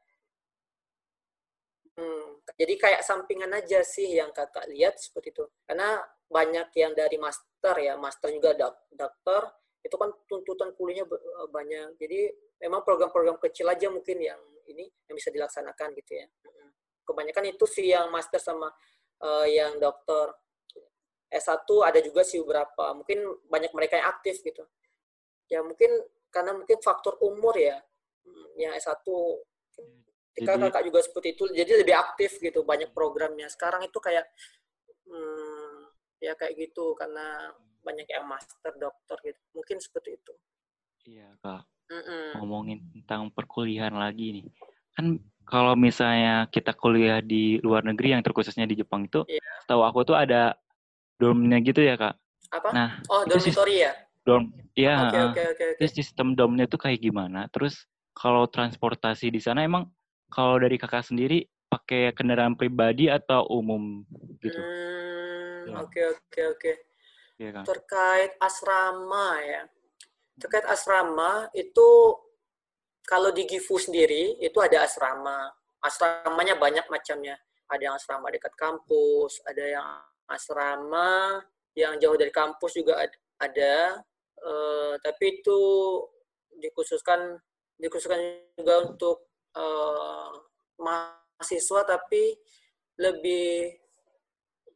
Hmm, 1.99 2.39
jadi 2.55 2.73
kayak 2.79 3.01
sampingan 3.03 3.51
aja 3.59 3.83
sih 3.83 4.07
yang 4.15 4.31
kakak 4.31 4.71
lihat 4.71 4.95
seperti 4.95 5.35
itu. 5.35 5.43
Karena 5.67 5.99
banyak 6.31 6.71
yang 6.79 6.95
dari 6.95 7.19
master 7.19 7.75
ya. 7.75 7.99
Master 7.99 8.31
juga 8.31 8.55
dok 8.55 8.87
dokter 8.95 9.51
itu 9.79 9.95
kan 9.95 10.11
tuntutan 10.27 10.75
kuliahnya 10.75 11.07
banyak 11.47 11.95
jadi 11.95 12.35
memang 12.59 12.83
program-program 12.83 13.39
kecil 13.39 13.71
aja 13.71 13.87
mungkin 13.87 14.19
yang 14.19 14.39
ini 14.67 14.85
yang 15.09 15.15
bisa 15.15 15.33
dilaksanakan 15.33 15.95
gitu 15.97 16.19
ya. 16.19 16.27
Kebanyakan 17.07 17.49
itu 17.49 17.65
sih 17.65 17.89
yang 17.89 18.11
master 18.13 18.37
sama 18.37 18.69
uh, 19.23 19.47
yang 19.49 19.81
dokter. 19.81 20.35
S1 21.29 21.61
ada 21.85 22.01
juga 22.01 22.25
sih 22.25 22.41
beberapa. 22.41 22.89
Mungkin 22.93 23.21
banyak 23.49 23.69
mereka 23.73 24.01
yang 24.01 24.09
aktif 24.09 24.41
gitu. 24.41 24.65
Ya 25.49 25.61
mungkin 25.61 25.89
karena 26.29 26.57
mungkin 26.57 26.77
faktor 26.81 27.17
umur 27.21 27.53
ya. 27.57 27.81
Yang 28.57 28.81
S1 28.85 29.05
ketika 30.39 30.55
jadi, 30.55 30.63
kakak 30.71 30.83
juga 30.87 30.99
seperti 31.03 31.27
itu 31.35 31.43
jadi 31.51 31.71
lebih 31.83 31.95
aktif 31.99 32.39
gitu 32.39 32.63
banyak 32.63 32.95
programnya 32.95 33.51
sekarang 33.51 33.83
itu 33.83 33.99
kayak 33.99 34.23
hmm, 35.03 35.91
ya 36.23 36.31
kayak 36.39 36.55
gitu 36.55 36.95
karena 36.95 37.51
banyak 37.81 38.07
yang 38.07 38.25
master 38.27 38.73
dokter 38.75 39.17
gitu 39.23 39.41
mungkin 39.55 39.77
seperti 39.79 40.19
itu 40.19 40.33
iya 41.07 41.29
kak 41.41 41.69
Mm-mm. 41.89 42.37
ngomongin 42.37 42.79
tentang 42.93 43.33
perkuliahan 43.33 43.97
lagi 43.97 44.39
nih. 44.39 44.45
Kan 44.93 45.17
kalau 45.49 45.73
misalnya 45.73 46.45
kita 46.53 46.77
kuliah 46.77 47.17
di 47.25 47.57
luar 47.65 47.81
negeri 47.81 48.13
yang 48.13 48.21
terkhususnya 48.21 48.69
di 48.69 48.77
Jepang 48.77 49.09
itu, 49.09 49.25
yeah. 49.25 49.41
tahu 49.65 49.81
aku 49.81 50.05
tuh 50.05 50.13
ada 50.13 50.53
dormnya 51.17 51.57
gitu 51.65 51.81
ya 51.81 51.97
kak. 51.97 52.13
Apa? 52.53 52.69
Nah, 52.69 52.89
oh 53.09 53.25
dormitory 53.25 53.89
ya? 53.89 53.91
Dorm, 54.21 54.53
iya. 54.77 55.09
Okay, 55.09 55.21
okay, 55.33 55.45
okay, 55.49 55.67
okay. 55.73 55.77
Terus 55.81 55.93
sistem 55.97 56.37
dormnya 56.37 56.69
tuh 56.69 56.77
kayak 56.77 57.01
gimana? 57.01 57.49
Terus 57.49 57.89
kalau 58.13 58.45
transportasi 58.45 59.33
di 59.33 59.41
sana 59.41 59.65
emang 59.65 59.89
kalau 60.29 60.61
dari 60.61 60.77
kakak 60.77 61.01
sendiri 61.01 61.49
pakai 61.73 62.13
kendaraan 62.13 62.53
pribadi 62.53 63.09
atau 63.09 63.49
umum 63.49 64.05
gitu? 64.45 64.61
Hmm, 64.61 65.73
ya. 65.73 65.81
Oke 65.81 66.01
oke 66.05 66.88
Iya, 67.39 67.63
Terkait 67.63 68.35
asrama 68.43 69.39
ya 69.39 69.63
terkait 70.39 70.63
asrama 70.65 71.51
itu 71.51 72.15
kalau 73.03 73.29
di 73.35 73.43
Gifu 73.43 73.75
sendiri 73.75 74.39
itu 74.39 74.57
ada 74.63 74.87
asrama. 74.87 75.51
Asramanya 75.83 76.55
banyak 76.55 76.87
macamnya. 76.87 77.35
Ada 77.69 77.91
yang 77.91 77.95
asrama 77.99 78.31
dekat 78.31 78.55
kampus, 78.55 79.43
ada 79.45 79.63
yang 79.63 79.87
asrama 80.31 81.41
yang 81.75 81.99
jauh 82.01 82.17
dari 82.17 82.31
kampus 82.31 82.79
juga 82.79 83.03
ada. 83.37 84.01
Uh, 84.39 84.95
tapi 85.03 85.41
itu 85.43 85.59
dikhususkan 86.55 87.35
dikhususkan 87.75 88.19
juga 88.55 88.87
untuk 88.87 89.17
uh, 89.55 90.31
mahasiswa 90.79 91.81
tapi 91.83 92.39
lebih 92.99 93.75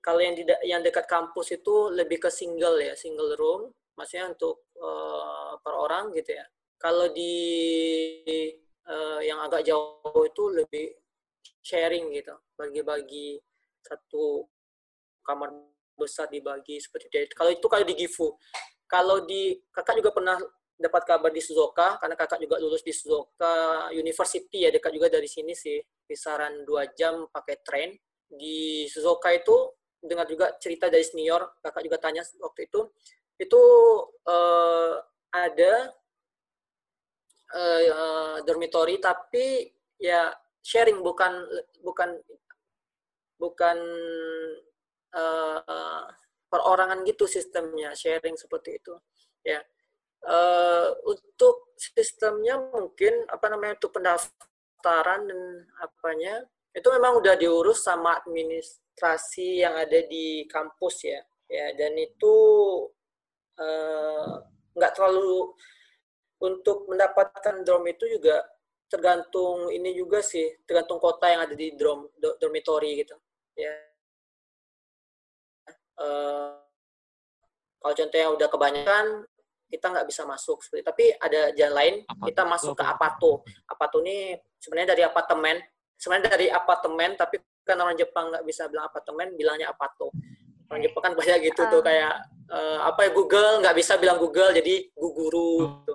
kalau 0.04 0.20
yang 0.20 0.36
tidak 0.36 0.60
yang 0.68 0.84
dekat 0.84 1.08
kampus 1.08 1.56
itu 1.56 1.88
lebih 1.96 2.20
ke 2.20 2.28
single 2.28 2.76
ya 2.84 2.92
single 2.92 3.32
room. 3.40 3.72
Maksudnya 3.96 4.36
untuk 4.36 4.68
uh, 4.76 5.56
per 5.64 5.74
orang 5.80 6.12
gitu 6.12 6.36
ya. 6.36 6.44
Kalau 6.76 7.08
di 7.16 7.32
uh, 8.84 9.24
yang 9.24 9.40
agak 9.40 9.64
jauh 9.64 10.28
itu 10.28 10.44
lebih 10.52 10.92
sharing 11.64 12.12
gitu. 12.12 12.36
Bagi-bagi 12.60 13.40
satu 13.80 14.44
kamar 15.24 15.56
besar 15.96 16.28
dibagi 16.28 16.84
seperti 16.84 17.08
itu. 17.08 17.32
Kalau 17.32 17.52
itu 17.56 17.68
kalau 17.72 17.86
di 17.88 17.96
Gifu. 17.96 18.28
Kalau 18.84 19.24
di 19.24 19.56
kakak 19.72 20.04
juga 20.04 20.12
pernah 20.12 20.38
dapat 20.76 21.02
kabar 21.08 21.32
di 21.32 21.40
Suzuka 21.40 21.96
karena 21.96 22.20
kakak 22.20 22.44
juga 22.44 22.60
lulus 22.60 22.84
di 22.84 22.92
Suzuka 22.92 23.88
University 23.96 24.68
ya 24.68 24.70
dekat 24.70 24.92
juga 24.92 25.08
dari 25.08 25.32
sini 25.32 25.56
sih. 25.56 25.80
Kisaran 26.04 26.68
dua 26.68 26.92
jam 26.92 27.24
pakai 27.32 27.56
train. 27.64 27.96
Di 28.28 28.90
Suzuka 28.92 29.32
itu 29.32 29.72
dengar 30.04 30.28
juga 30.28 30.52
cerita 30.60 30.92
dari 30.92 31.04
senior 31.08 31.58
kakak 31.64 31.84
juga 31.88 31.98
tanya 31.98 32.22
waktu 32.44 32.68
itu 32.68 32.92
itu 33.40 33.64
uh, 34.28 35.00
ada 35.34 35.74
uh, 37.56 38.38
dormitory 38.46 39.02
tapi 39.02 39.72
ya 39.98 40.30
sharing 40.62 41.02
bukan 41.02 41.34
bukan 41.82 42.20
bukan 43.40 43.78
uh, 45.16 46.06
perorangan 46.48 47.02
gitu 47.04 47.26
sistemnya 47.26 47.92
sharing 47.98 48.38
seperti 48.38 48.78
itu 48.78 48.94
ya. 49.44 49.60
Uh, 50.24 50.88
untuk 51.04 51.76
sistemnya 51.76 52.56
mungkin 52.56 53.28
apa 53.28 53.52
namanya 53.52 53.76
untuk 53.76 54.00
pendaftaran 54.00 55.28
dan 55.28 55.68
apanya 55.84 56.48
itu 56.74 56.88
memang 56.90 57.22
udah 57.22 57.38
diurus 57.38 57.86
sama 57.86 58.18
administrasi 58.18 59.62
yang 59.62 59.78
ada 59.78 60.02
di 60.10 60.50
kampus 60.50 61.06
ya. 61.06 61.22
Ya 61.46 61.70
dan 61.78 61.94
itu 62.02 62.36
nggak 64.74 64.92
uh, 64.92 64.96
terlalu 64.98 65.54
untuk 66.42 66.90
mendapatkan 66.90 67.62
dorm 67.62 67.86
itu 67.88 68.10
juga 68.10 68.42
tergantung 68.90 69.70
ini 69.70 69.94
juga 69.94 70.22
sih 70.26 70.50
tergantung 70.66 70.98
kota 70.98 71.30
yang 71.30 71.46
ada 71.46 71.54
di 71.54 71.78
dorm 71.78 72.10
dormitory 72.18 73.06
gitu. 73.06 73.16
Ya. 73.54 73.74
Uh, 75.94 76.58
kalau 77.78 77.94
contohnya 77.94 78.28
udah 78.34 78.48
kebanyakan 78.50 79.06
kita 79.70 79.90
nggak 79.90 80.08
bisa 80.10 80.24
masuk 80.30 80.62
seperti 80.62 80.82
tapi 80.86 81.06
ada 81.18 81.50
jalan 81.58 81.76
lain 81.76 81.96
kita 82.30 82.46
masuk 82.46 82.78
ke 82.78 82.86
apato 82.86 83.42
apato 83.66 84.06
ini 84.06 84.38
sebenarnya 84.62 84.94
dari 84.94 85.04
apartemen 85.06 85.58
sebenarnya 85.98 86.34
dari 86.34 86.48
apartemen 86.50 87.16
tapi 87.16 87.40
kan 87.64 87.80
orang 87.80 87.96
Jepang 87.96 88.32
nggak 88.34 88.46
bisa 88.46 88.68
bilang 88.68 88.92
apartemen 88.92 89.34
bilangnya 89.40 89.72
apato 89.72 90.12
orang 90.68 90.82
Jepang 90.84 91.04
kan 91.12 91.14
banyak 91.16 91.38
gitu 91.54 91.62
uh. 91.64 91.70
tuh 91.72 91.82
kayak 91.86 92.14
uh, 92.52 92.80
apa 92.88 93.08
ya 93.08 93.10
Google 93.16 93.64
nggak 93.64 93.76
bisa 93.78 93.94
bilang 94.02 94.18
Google 94.20 94.52
jadi 94.52 94.90
guguru 94.96 95.52
oh. 95.64 95.70
gitu 95.84 95.94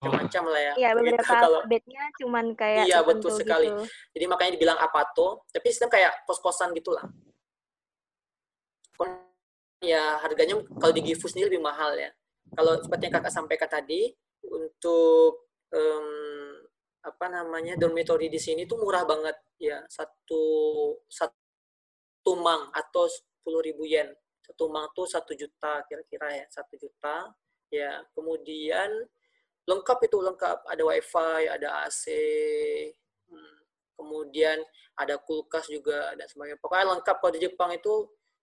macam-macam 0.00 0.42
lah 0.48 0.60
ya. 0.60 0.72
Iya 0.80 0.90
beberapa 0.96 1.20
gitu, 1.20 1.28
kalau, 1.44 1.60
bednya 1.68 2.04
cuman 2.16 2.44
kayak 2.56 2.88
Iya 2.88 2.98
betul 3.04 3.30
sekali. 3.36 3.68
Gitu. 3.68 3.84
Jadi 4.16 4.24
makanya 4.32 4.52
dibilang 4.56 4.78
apato, 4.80 5.44
tapi 5.52 5.66
sistem 5.68 5.92
kayak 5.92 6.24
kos-kosan 6.24 6.72
gitulah. 6.72 7.04
Ya 9.84 10.16
harganya 10.24 10.60
kalau 10.80 10.92
di 10.92 11.04
Gifu 11.04 11.28
sendiri 11.28 11.52
lebih 11.52 11.64
mahal 11.64 11.96
ya. 12.00 12.08
Kalau 12.56 12.80
seperti 12.80 13.08
yang 13.08 13.14
kakak 13.20 13.32
sampaikan 13.32 13.68
tadi, 13.68 14.08
untuk 14.44 15.52
um, 15.72 16.08
apa 17.00 17.32
namanya 17.32 17.80
dormitory 17.80 18.28
di 18.28 18.36
sini 18.36 18.68
tuh 18.68 18.80
murah 18.80 19.04
banget 19.08 19.36
ya. 19.56 19.80
Satu 19.88 20.44
satu 21.08 22.32
mang 22.36 22.68
atau 22.76 23.08
sepuluh 23.08 23.64
ribu 23.64 23.88
yen. 23.88 24.12
Satu 24.44 24.68
mang 24.68 24.88
tuh 24.92 25.08
satu 25.08 25.32
juta 25.32 25.80
kira-kira 25.88 26.44
ya 26.44 26.46
satu 26.52 26.76
juta 26.76 27.32
ya. 27.72 28.04
Kemudian 28.12 28.90
lengkap 29.64 29.98
itu 30.04 30.18
lengkap. 30.20 30.58
Ada 30.68 30.82
wifi 30.84 31.42
ada 31.48 31.68
AC 31.88 32.04
hmm. 33.28 33.56
kemudian 33.96 34.58
ada 35.00 35.16
kulkas 35.16 35.68
juga 35.72 36.12
dan 36.16 36.28
sebagainya 36.28 36.60
pokoknya 36.60 36.86
lengkap. 37.00 37.16
Kalau 37.16 37.32
di 37.32 37.40
Jepang 37.40 37.70
itu 37.72 37.94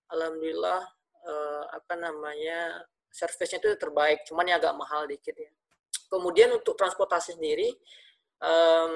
alhamdulillah 0.09 0.81
eh, 1.29 1.63
apa 1.77 1.93
namanya 1.93 2.81
servisnya 3.13 3.61
itu 3.61 3.77
terbaik. 3.77 4.25
Cuman 4.25 4.49
ya 4.49 4.57
agak 4.57 4.73
mahal 4.73 5.05
dikit 5.05 5.37
ya. 5.37 5.51
Kemudian 6.07 6.55
untuk 6.55 6.79
transportasi 6.79 7.35
sendiri 7.35 7.75
um, 8.43 8.93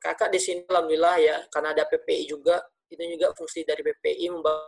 kakak 0.00 0.32
di 0.32 0.40
sini 0.40 0.60
alhamdulillah 0.66 1.16
ya 1.20 1.36
karena 1.52 1.72
ada 1.76 1.84
PPI 1.88 2.24
juga 2.28 2.60
itu 2.88 3.00
juga 3.04 3.36
fungsi 3.36 3.64
dari 3.68 3.84
PPI 3.84 4.32
membantu 4.32 4.66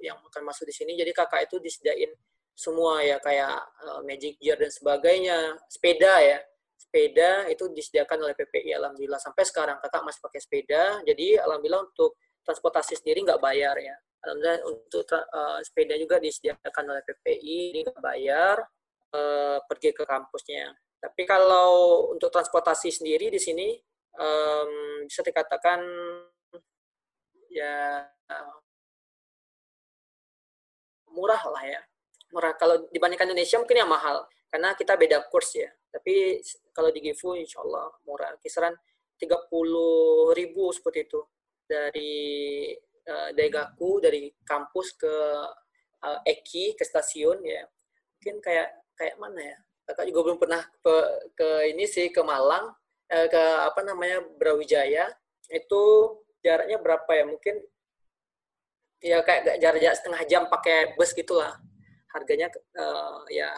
yang 0.00 0.16
akan 0.16 0.42
masuk 0.46 0.64
di 0.70 0.74
sini 0.74 0.96
jadi 0.96 1.12
kakak 1.12 1.50
itu 1.50 1.58
disediain 1.60 2.14
semua 2.60 3.00
ya 3.00 3.16
kayak 3.24 3.56
uh, 3.88 4.00
Magic 4.04 4.36
Gear 4.36 4.60
dan 4.60 4.68
sebagainya, 4.68 5.56
sepeda 5.72 6.20
ya. 6.20 6.38
Sepeda 6.76 7.48
itu 7.48 7.68
disediakan 7.72 8.24
oleh 8.24 8.34
PPI 8.36 8.76
alhamdulillah 8.76 9.20
sampai 9.20 9.44
sekarang 9.48 9.80
kakak 9.80 10.04
masih 10.04 10.20
pakai 10.20 10.40
sepeda. 10.44 10.82
Jadi 11.08 11.40
alhamdulillah 11.40 11.88
untuk 11.88 12.20
transportasi 12.44 13.00
sendiri 13.00 13.24
nggak 13.24 13.40
bayar 13.40 13.76
ya. 13.80 13.96
Alhamdulillah 14.20 14.60
untuk 14.68 15.08
uh, 15.16 15.60
sepeda 15.64 15.96
juga 15.96 16.20
disediakan 16.20 16.84
oleh 16.92 17.02
PPI, 17.08 17.56
ini 17.72 17.80
nggak 17.88 18.00
bayar 18.04 18.56
uh, 19.16 19.58
pergi 19.64 19.96
ke 19.96 20.04
kampusnya. 20.04 20.76
Tapi 21.00 21.22
kalau 21.24 21.70
untuk 22.12 22.28
transportasi 22.28 22.92
sendiri 22.92 23.32
di 23.32 23.40
sini 23.40 23.72
um, 24.20 25.04
bisa 25.08 25.24
dikatakan 25.24 25.80
ya 27.50 28.04
murah 31.10 31.42
lah 31.50 31.64
ya 31.64 31.80
murah. 32.30 32.54
Kalau 32.54 32.86
dibandingkan 32.90 33.30
Indonesia 33.30 33.58
mungkin 33.58 33.78
yang 33.82 33.90
mahal 33.90 34.26
karena 34.50 34.74
kita 34.74 34.94
beda 34.94 35.26
kurs 35.30 35.54
ya. 35.54 35.70
Tapi 35.90 36.38
kalau 36.70 36.90
di 36.94 37.00
Gifu 37.02 37.34
insya 37.34 37.62
Allah 37.62 37.90
murah. 38.06 38.38
Kisaran 38.38 38.74
30 39.18 39.50
ribu 40.32 40.70
seperti 40.72 41.04
itu 41.04 41.20
dari 41.66 42.14
uh, 43.06 43.30
Daigaku 43.36 44.00
dari 44.00 44.30
kampus 44.42 44.96
ke 44.96 45.14
uh, 46.06 46.20
Eki 46.24 46.78
ke 46.78 46.84
stasiun 46.86 47.42
ya. 47.44 47.66
Mungkin 48.18 48.40
kayak 48.40 48.68
kayak 48.96 49.16
mana 49.18 49.40
ya? 49.42 49.58
Kakak 49.86 50.06
juga 50.06 50.20
belum 50.30 50.38
pernah 50.38 50.62
ke, 50.82 50.96
ke 51.34 51.48
ini 51.74 51.84
sih 51.88 52.08
ke 52.14 52.22
Malang 52.22 52.70
eh, 53.10 53.26
ke 53.26 53.42
apa 53.66 53.80
namanya 53.82 54.22
Brawijaya 54.38 55.10
itu 55.50 55.82
jaraknya 56.40 56.78
berapa 56.78 57.10
ya? 57.10 57.24
Mungkin 57.26 57.56
ya 59.00 59.18
kayak 59.24 59.58
jarak-jarak 59.58 59.96
setengah 59.96 60.22
jam 60.28 60.42
pakai 60.52 60.92
bus 60.94 61.16
gitulah 61.16 61.56
harganya 62.12 62.52
uh, 62.76 63.24
ya 63.32 63.48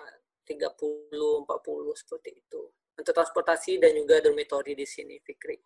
30 0.47 0.69
40 1.11 2.01
seperti 2.01 2.31
itu. 2.37 2.63
Untuk 2.93 3.17
transportasi 3.17 3.81
dan 3.81 3.97
juga 3.97 4.21
dormitory 4.21 4.77
di 4.77 4.85
sini, 4.85 5.17
Fikri. 5.25 5.57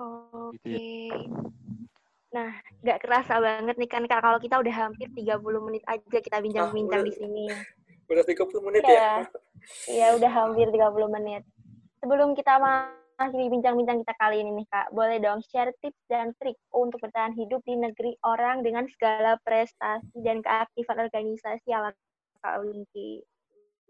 Oke. 0.00 0.56
Okay. 0.64 1.12
Nah, 2.32 2.52
nggak 2.84 3.00
kerasa 3.04 3.40
banget 3.40 3.76
nih 3.80 3.88
kan 3.88 4.04
kalau 4.08 4.40
kita 4.40 4.60
udah 4.60 4.74
hampir 4.74 5.08
30 5.12 5.40
menit 5.64 5.84
aja 5.88 6.18
kita 6.20 6.40
bincang-bincang 6.40 7.00
ah, 7.00 7.06
di 7.06 7.12
sini. 7.12 7.44
Udah 8.06 8.24
30 8.24 8.66
menit 8.66 8.82
ya? 8.86 9.26
Iya, 9.90 9.90
ya, 9.90 10.06
udah 10.14 10.30
hampir 10.30 10.70
30 10.70 11.10
menit. 11.10 11.42
Sebelum 11.98 12.38
kita 12.38 12.62
mengakhiri 12.62 13.50
bincang-bincang 13.50 13.98
kita 14.06 14.14
kali 14.14 14.46
ini 14.46 14.62
nih 14.62 14.66
Kak, 14.70 14.94
boleh 14.94 15.18
dong 15.18 15.42
share 15.50 15.74
tips 15.82 15.98
dan 16.06 16.30
trik 16.38 16.54
untuk 16.70 17.02
bertahan 17.02 17.34
hidup 17.34 17.58
di 17.66 17.74
negeri 17.74 18.14
orang 18.22 18.62
dengan 18.62 18.86
segala 18.86 19.40
prestasi 19.42 20.22
dan 20.22 20.38
keaktifan 20.38 21.02
organisasi 21.02 21.68
ala 21.74 21.90
Kak 22.38 22.62
Winky. 22.62 23.26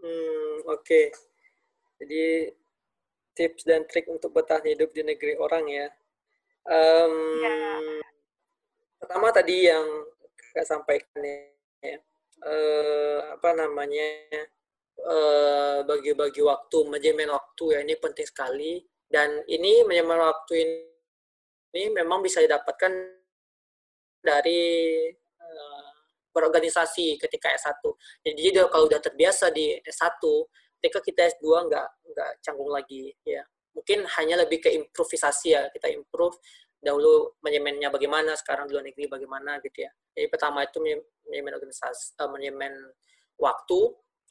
Hmm, 0.00 0.56
oke. 0.64 0.80
Okay. 0.80 1.06
Jadi 2.00 2.52
tips 3.36 3.68
dan 3.68 3.84
trik 3.84 4.08
untuk 4.08 4.32
bertahan 4.32 4.64
hidup 4.64 4.92
di 4.96 5.04
negeri 5.04 5.36
orang 5.36 5.64
ya. 5.68 5.86
Um, 6.64 7.14
ya. 7.44 7.56
Pertama 8.96 9.28
tadi 9.28 9.68
yang 9.68 9.84
saya 10.56 10.64
sampaikan 10.64 11.20
ya, 11.84 12.00
uh, 12.44 13.20
apa 13.36 13.50
namanya 13.56 14.08
uh, 15.06 15.78
bagi-bagi 15.86 16.42
waktu, 16.44 16.78
manajemen 16.88 17.32
waktu 17.32 17.64
ya 17.76 17.78
ini 17.84 17.94
penting 17.96 18.26
sekali 18.26 18.82
dan 19.06 19.40
ini 19.46 19.86
manajemen 19.86 20.20
waktu 20.20 20.54
ini 21.76 21.92
memang 21.92 22.20
bisa 22.24 22.42
didapatkan 22.42 22.92
dari 24.20 24.62
uh, 25.38 25.90
berorganisasi 26.34 27.16
ketika 27.16 27.48
S1. 27.56 27.80
Jadi 28.20 28.60
kalau 28.68 28.90
udah 28.90 29.00
terbiasa 29.00 29.48
di 29.48 29.72
S1, 29.80 30.20
ketika 30.80 31.00
kita 31.00 31.20
S2 31.36 31.46
nggak 31.72 31.88
nggak 32.12 32.30
canggung 32.44 32.68
lagi 32.68 33.14
ya. 33.24 33.40
Mungkin 33.76 34.08
hanya 34.20 34.40
lebih 34.40 34.64
ke 34.64 34.72
improvisasi 34.72 35.52
ya, 35.52 35.68
kita 35.68 35.92
improve 35.92 36.36
dahulu 36.80 37.36
manajemennya 37.44 37.92
bagaimana, 37.92 38.32
sekarang 38.36 38.68
di 38.68 38.72
luar 38.72 38.84
negeri 38.88 39.04
bagaimana 39.04 39.60
gitu 39.60 39.84
ya. 39.84 39.92
Jadi 40.16 40.32
pertama 40.32 40.64
itu 40.64 40.80
manajemen 40.80 41.60
organisasi, 41.60 42.16
uh, 42.16 42.28
manajemen 42.32 42.72
waktu 43.36 43.80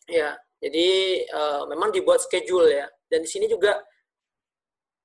ya. 0.10 0.34
Jadi 0.58 0.90
uh, 1.30 1.70
memang 1.70 1.94
dibuat 1.94 2.26
schedule 2.26 2.74
ya. 2.74 2.90
Dan 3.06 3.22
di 3.22 3.30
sini 3.30 3.46
juga 3.46 3.78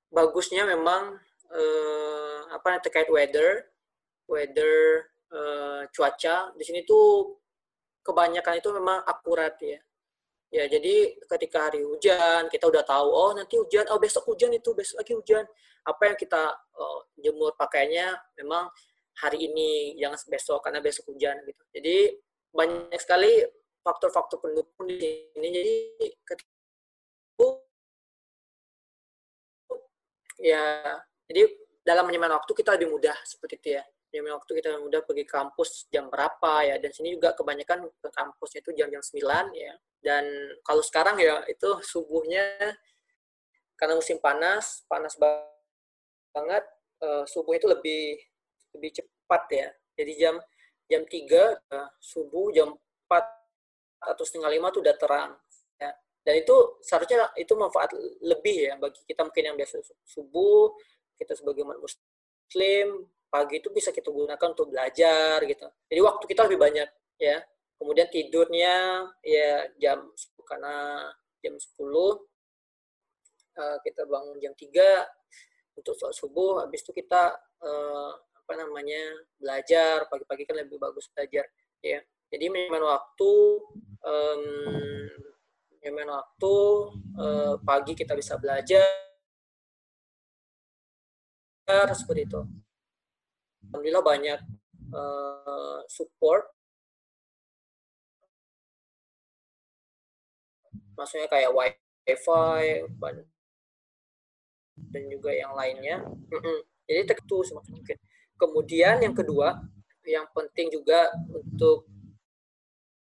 bagusnya 0.08 0.64
memang 0.64 1.20
uh, 1.52 2.40
apa 2.48 2.80
terkait 2.80 3.12
weather, 3.12 3.68
weather 4.24 5.04
uh, 5.36 5.84
cuaca 5.92 6.56
di 6.56 6.64
sini 6.64 6.80
tuh 6.88 7.36
kebanyakan 8.00 8.56
itu 8.56 8.72
memang 8.72 9.04
akurat 9.04 9.52
ya. 9.60 9.78
Ya, 10.50 10.66
jadi 10.66 11.14
ketika 11.30 11.70
hari 11.70 11.86
hujan, 11.86 12.50
kita 12.50 12.66
udah 12.66 12.82
tahu, 12.82 13.06
oh 13.06 13.30
nanti 13.30 13.54
hujan, 13.54 13.86
oh 13.94 14.02
besok 14.02 14.26
hujan 14.34 14.50
itu, 14.50 14.74
besok 14.74 14.98
lagi 14.98 15.14
hujan. 15.14 15.46
Apa 15.86 16.10
yang 16.10 16.16
kita 16.18 16.42
uh, 16.74 17.00
jemur 17.22 17.54
pakainya 17.54 18.18
memang 18.34 18.66
hari 19.18 19.50
ini, 19.50 19.98
jangan 19.98 20.18
besok, 20.30 20.58
karena 20.62 20.78
besok 20.78 21.10
hujan. 21.10 21.36
gitu. 21.42 21.62
Jadi 21.74 21.96
banyak 22.54 23.00
sekali 23.00 23.42
faktor-faktor 23.82 24.38
pendukung 24.38 24.86
di 24.86 25.30
sini. 25.34 25.48
Jadi 25.50 25.74
ketika 26.22 26.50
ya, 30.40 30.96
jadi 31.26 31.42
dalam 31.84 32.06
menyimpan 32.06 32.36
waktu 32.36 32.52
kita 32.54 32.76
lebih 32.76 32.92
mudah 32.92 33.16
seperti 33.24 33.56
itu 33.60 33.68
ya 33.80 33.84
jam 34.10 34.26
waktu 34.26 34.52
kita 34.58 34.70
udah 34.82 35.00
pergi 35.06 35.24
kampus 35.24 35.86
jam 35.88 36.10
berapa 36.10 36.66
ya 36.66 36.76
dan 36.82 36.90
sini 36.90 37.14
juga 37.14 37.30
kebanyakan 37.38 37.86
ke 37.86 38.08
kampusnya 38.10 38.60
itu 38.66 38.70
jam-jam 38.74 39.02
9 39.02 39.54
ya 39.54 39.74
dan 40.02 40.26
kalau 40.66 40.82
sekarang 40.82 41.16
ya 41.22 41.46
itu 41.46 41.78
subuhnya 41.86 42.74
karena 43.78 43.94
musim 43.94 44.18
panas 44.18 44.82
panas 44.90 45.14
banget 46.34 46.64
uh, 47.06 47.22
subuh 47.24 47.54
itu 47.54 47.70
lebih 47.70 48.18
lebih 48.76 48.90
cepat 49.02 49.42
ya 49.50 49.68
jadi 49.96 50.12
jam 50.16 50.34
jam 50.90 51.02
3 51.06 51.10
uh, 51.10 51.46
eh, 51.46 51.88
subuh 52.02 52.50
jam 52.50 52.74
4 53.06 54.10
atau 54.14 54.24
setengah 54.24 54.50
lima 54.50 54.72
tuh 54.72 54.80
udah 54.80 54.96
terang 54.96 55.32
ya 55.76 55.90
dan 56.26 56.34
itu 56.40 56.56
seharusnya 56.82 57.30
itu 57.36 57.52
manfaat 57.54 57.92
lebih 58.24 58.70
ya 58.70 58.74
bagi 58.80 59.00
kita 59.06 59.22
mungkin 59.26 59.44
yang 59.52 59.56
biasa 59.56 59.82
subuh 60.04 60.72
kita 61.20 61.36
sebagai 61.36 61.68
muslim 61.68 63.06
pagi 63.30 63.62
itu 63.62 63.70
bisa 63.70 63.94
kita 63.94 64.10
gunakan 64.10 64.50
untuk 64.50 64.74
belajar 64.74 65.38
gitu. 65.46 65.70
Jadi 65.86 66.00
waktu 66.02 66.24
kita 66.26 66.50
lebih 66.50 66.58
banyak 66.58 66.88
ya. 67.22 67.38
Kemudian 67.80 68.12
tidurnya 68.12 69.08
ya 69.24 69.64
jam 69.80 70.04
karena 70.44 71.08
jam 71.40 71.56
10 71.56 71.80
uh, 71.80 71.96
eh, 73.56 73.76
kita 73.88 74.04
bangun 74.04 74.36
jam 74.36 74.52
3 74.52 75.80
untuk 75.80 75.96
sholat 75.96 76.12
subuh 76.12 76.60
habis 76.60 76.84
itu 76.84 76.92
kita 76.92 77.32
apa 77.32 78.29
namanya 78.80 79.04
belajar 79.36 80.08
pagi-pagi 80.08 80.48
kan 80.48 80.56
lebih 80.56 80.80
bagus 80.80 81.12
belajar 81.12 81.44
ya. 81.84 82.00
Jadi 82.32 82.46
memang 82.48 82.80
waktu 82.80 83.32
um, 84.00 84.42
waktu 85.84 86.54
uh, 87.20 87.54
pagi 87.60 87.92
kita 87.92 88.16
bisa 88.16 88.40
belajar 88.40 88.88
seperti 91.92 92.24
itu. 92.24 92.40
Alhamdulillah 93.68 94.00
banyak 94.00 94.40
uh, 94.96 95.84
support. 95.92 96.48
Maksudnya 100.96 101.28
kayak 101.28 101.52
wifi 101.52 102.88
dan 104.88 105.04
juga 105.12 105.36
yang 105.36 105.52
lainnya. 105.52 106.00
Jadi 106.88 107.06
itu 107.12 107.36
semakin 107.44 107.76
mungkin 107.76 108.00
kemudian 108.40 109.04
yang 109.04 109.12
kedua 109.12 109.60
yang 110.08 110.24
penting 110.32 110.72
juga 110.72 111.12
untuk 111.28 111.84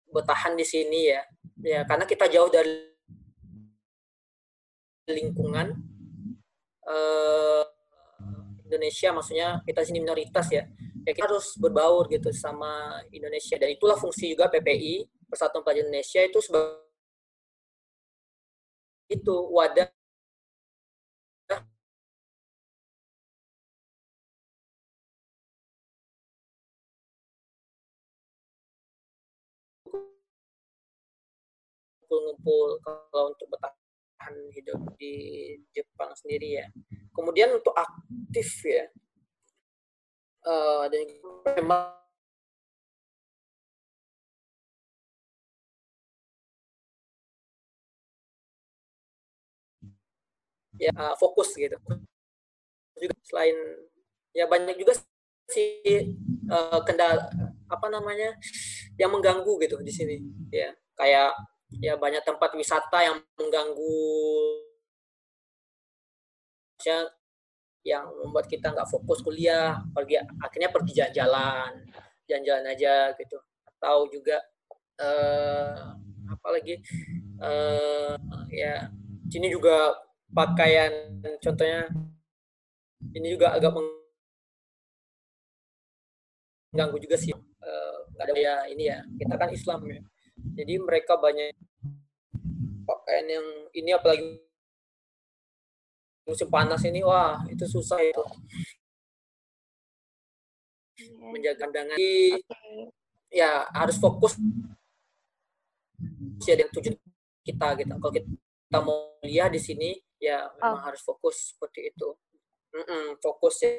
bertahan 0.09 0.57
di 0.57 0.65
sini 0.65 1.13
ya. 1.13 1.21
Ya 1.61 1.81
karena 1.85 2.09
kita 2.09 2.25
jauh 2.25 2.49
dari 2.49 2.89
lingkungan 5.09 5.77
eh, 6.89 7.63
Indonesia 8.65 9.09
maksudnya 9.13 9.61
kita 9.63 9.85
sini 9.85 10.01
minoritas 10.01 10.49
ya. 10.49 10.65
Ya 11.05 11.11
kita 11.13 11.29
harus 11.29 11.53
berbaur 11.61 12.09
gitu 12.09 12.33
sama 12.33 13.01
Indonesia. 13.13 13.55
Dan 13.61 13.77
itulah 13.77 13.95
fungsi 13.95 14.33
juga 14.33 14.49
PPI 14.49 15.05
Persatuan 15.29 15.61
Pelajar 15.61 15.85
Indonesia 15.85 16.21
itu 16.25 16.41
sebagai 16.41 16.89
itu 19.09 19.35
wadah 19.49 19.89
ngumpul-ngumpul 32.09 32.81
kalau 32.81 33.25
untuk 33.29 33.47
bertahan 33.53 34.35
hidup 34.57 34.79
di 34.97 35.13
Jepang 35.69 36.11
sendiri 36.17 36.57
ya. 36.57 36.65
Kemudian 37.13 37.53
untuk 37.53 37.73
aktif 37.77 38.65
ya, 38.65 38.89
uh, 40.49 40.89
dan 40.89 41.05
memang 41.61 41.93
ya 50.81 50.91
uh, 50.97 51.13
fokus 51.21 51.53
gitu. 51.53 51.77
Juga 52.97 53.15
selain 53.29 53.55
ya 54.33 54.49
banyak 54.49 54.75
juga 54.81 54.97
sih 55.49 56.17
uh, 56.49 56.81
kendala 56.85 57.29
apa 57.69 57.87
namanya 57.89 58.33
yang 58.97 59.13
mengganggu 59.13 59.53
gitu 59.61 59.77
di 59.85 59.93
sini 59.93 60.15
ya 60.49 60.73
kayak 60.97 61.33
ya 61.77 61.93
banyak 61.93 62.25
tempat 62.25 62.57
wisata 62.57 62.97
yang 63.05 63.21
mengganggu 63.37 64.01
yang 67.85 68.09
membuat 68.23 68.49
kita 68.49 68.73
nggak 68.73 68.89
fokus 68.89 69.21
kuliah 69.21 69.77
pergi 69.93 70.17
akhirnya 70.41 70.69
pergi 70.73 70.91
jalan-jalan 70.97 71.71
jalan-jalan 72.25 72.65
aja 72.73 73.13
gitu. 73.17 73.37
Atau 73.77 74.09
juga 74.09 74.41
eh, 74.99 75.75
apa 76.29 76.47
lagi 76.49 76.81
eh, 77.39 78.15
ya 78.53 78.89
sini 79.29 79.47
juga 79.53 79.93
pakaian 80.33 81.21
contohnya 81.41 81.89
ini 83.15 83.27
juga 83.33 83.55
agak 83.55 83.73
mengganggu 86.73 86.97
juga 87.01 87.15
sih 87.17 87.31
eh, 87.33 87.97
ada 88.19 88.33
ya 88.35 88.67
ini 88.67 88.83
ya. 88.89 88.99
Kita 89.19 89.37
kan 89.39 89.49
Islam 89.53 89.85
ya 89.87 90.01
jadi 90.57 90.73
mereka 90.81 91.15
banyak 91.15 91.55
pakaian 92.83 93.25
yang 93.29 93.47
ini 93.77 93.91
apalagi 93.93 94.41
musim 96.25 96.49
panas 96.49 96.81
ini 96.85 97.01
wah 97.01 97.41
itu 97.49 97.65
susah 97.65 97.97
itu 98.01 98.23
yeah. 101.01 101.29
menjaga 101.33 101.65
pandangan 101.65 101.97
okay. 101.97 102.37
ya 103.33 103.65
harus 103.73 103.97
fokus 103.97 104.37
ya 106.45 106.53
dengan 106.53 106.71
tujuan 106.77 106.95
kita 107.41 107.67
gitu 107.81 107.93
kalau 107.97 108.13
kita 108.13 108.79
mau 108.85 109.17
lihat 109.25 109.49
di 109.53 109.61
sini 109.61 109.89
ya 110.21 110.45
memang 110.59 110.77
oh. 110.77 110.81
harus 110.85 111.01
fokus 111.01 111.55
seperti 111.55 111.89
itu 111.89 112.09
mm 112.77 112.83
-mm, 112.85 113.05
fokus 113.23 113.55
ya 113.65 113.73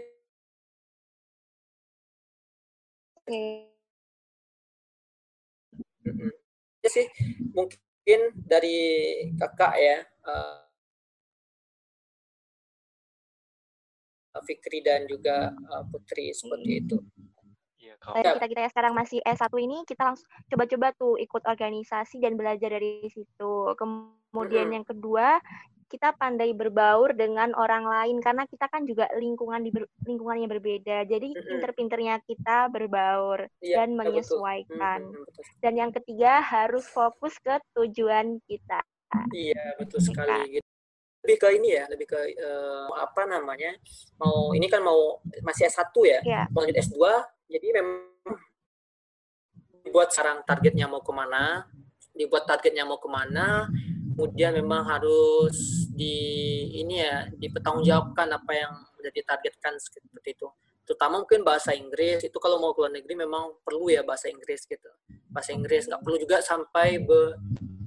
okay. 3.22 3.70
mm 6.02 6.14
-mm. 6.18 6.49
Ya 6.80 6.88
sih 6.88 7.06
mungkin 7.52 8.20
dari 8.34 8.78
kakak 9.36 9.74
ya 9.76 9.98
uh, 10.24 10.70
Fikri 14.40 14.80
dan 14.80 15.04
juga 15.04 15.52
uh, 15.52 15.84
Putri 15.90 16.32
seperti 16.32 16.72
itu. 16.80 16.96
Iya, 17.80 17.96
dari 17.98 18.28
kita 18.36 18.46
kita 18.46 18.60
yang 18.62 18.72
sekarang 18.72 18.94
masih 18.94 19.18
S1 19.26 19.52
ini 19.60 19.82
kita 19.84 20.02
langsung 20.06 20.28
coba-coba 20.48 20.86
tuh 20.96 21.14
ikut 21.18 21.42
organisasi 21.44 22.22
dan 22.22 22.38
belajar 22.38 22.70
dari 22.72 23.04
situ. 23.10 23.52
Kemudian 23.76 24.68
mm 24.68 24.70
-hmm. 24.70 24.76
yang 24.80 24.86
kedua 24.86 25.26
kita 25.90 26.14
pandai 26.14 26.54
berbaur 26.54 27.18
dengan 27.18 27.50
orang 27.58 27.82
lain 27.82 28.22
karena 28.22 28.46
kita 28.46 28.70
kan 28.70 28.86
juga 28.86 29.10
lingkungan 29.18 29.66
di 29.66 29.74
lingkungan 30.06 30.38
yang 30.38 30.50
berbeda. 30.54 31.02
Jadi 31.10 31.34
mm-hmm. 31.34 31.48
pinter-pinternya 31.50 32.16
kita 32.22 32.70
berbaur 32.70 33.50
yeah, 33.58 33.82
dan 33.82 33.98
menyesuaikan. 33.98 35.02
Mm-hmm, 35.02 35.26
betul. 35.26 35.42
Dan 35.58 35.72
yang 35.74 35.90
ketiga 35.90 36.38
harus 36.38 36.86
fokus 36.86 37.34
ke 37.42 37.58
tujuan 37.74 38.38
kita. 38.46 38.80
Iya, 39.34 39.74
betul 39.82 39.98
sekali 39.98 40.62
gitu 40.62 40.68
lebih 41.20 41.36
ke 41.36 41.48
ini 41.52 41.76
ya, 41.76 41.84
lebih 41.84 42.06
ke 42.08 42.20
uh, 42.40 42.96
apa 42.96 43.28
namanya? 43.28 43.76
Mau 44.16 44.56
ini 44.56 44.66
kan 44.72 44.80
mau 44.80 45.20
masih 45.44 45.68
S1 45.68 45.92
ya, 46.08 46.20
yeah. 46.24 46.44
mau 46.48 46.64
lanjut 46.64 46.80
S2. 46.80 46.96
Jadi 47.44 47.66
memang 47.76 48.08
dibuat 49.84 50.08
sekarang 50.16 50.40
targetnya 50.48 50.88
mau 50.88 51.04
ke 51.04 51.12
mana, 51.12 51.68
dibuat 52.16 52.48
targetnya 52.48 52.88
mau 52.88 52.96
ke 52.96 53.08
mana, 53.12 53.68
kemudian 54.20 54.52
memang 54.52 54.84
harus 54.84 55.88
di 55.96 56.12
ini 56.76 57.00
ya 57.00 57.24
dipertanggungjawabkan 57.32 58.28
apa 58.36 58.52
yang 58.52 58.72
sudah 59.00 59.08
ditargetkan 59.16 59.80
seperti 59.80 60.36
itu. 60.36 60.44
Terutama 60.84 61.24
mungkin 61.24 61.40
bahasa 61.40 61.72
Inggris 61.72 62.20
itu 62.20 62.36
kalau 62.36 62.60
mau 62.60 62.76
ke 62.76 62.84
luar 62.84 62.92
negeri 62.92 63.16
memang 63.16 63.56
perlu 63.64 63.88
ya 63.88 64.04
bahasa 64.04 64.28
Inggris 64.28 64.68
gitu. 64.68 64.92
Bahasa 65.32 65.56
Inggris 65.56 65.88
nggak 65.88 66.04
perlu 66.04 66.20
juga 66.20 66.44
sampai 66.44 67.00
be, 67.00 67.32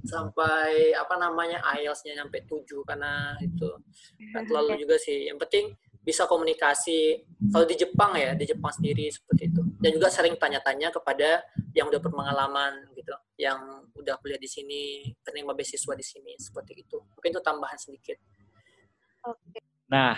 sampai 0.02 0.90
apa 0.98 1.14
namanya 1.22 1.62
IELTS-nya 1.78 2.18
sampai 2.18 2.42
7 2.42 2.66
karena 2.82 3.38
itu 3.38 3.70
kan 4.34 4.42
terlalu 4.42 4.82
juga 4.82 4.98
sih. 4.98 5.30
Yang 5.30 5.38
penting 5.46 5.64
bisa 6.02 6.26
komunikasi. 6.26 7.22
Kalau 7.54 7.62
di 7.62 7.76
Jepang 7.78 8.12
ya, 8.18 8.34
di 8.34 8.44
Jepang 8.44 8.74
sendiri 8.74 9.06
seperti 9.06 9.54
itu. 9.54 9.62
Dan 9.78 9.90
juga 9.94 10.10
sering 10.10 10.34
tanya-tanya 10.34 10.90
kepada 10.90 11.46
yang 11.78 11.86
udah 11.86 12.00
berpengalaman 12.02 12.90
gitu. 12.98 13.14
Yang 13.34 13.90
udah 13.98 14.14
kuliah 14.22 14.38
di 14.38 14.46
sini, 14.46 15.10
penerima 15.22 15.54
beasiswa 15.54 15.94
di 15.94 16.06
sini 16.06 16.32
seperti 16.38 16.86
itu. 16.86 16.98
Mungkin 17.02 17.30
itu 17.34 17.42
tambahan 17.42 17.78
sedikit. 17.78 18.18
Oke. 19.26 19.58
Nah, 19.90 20.14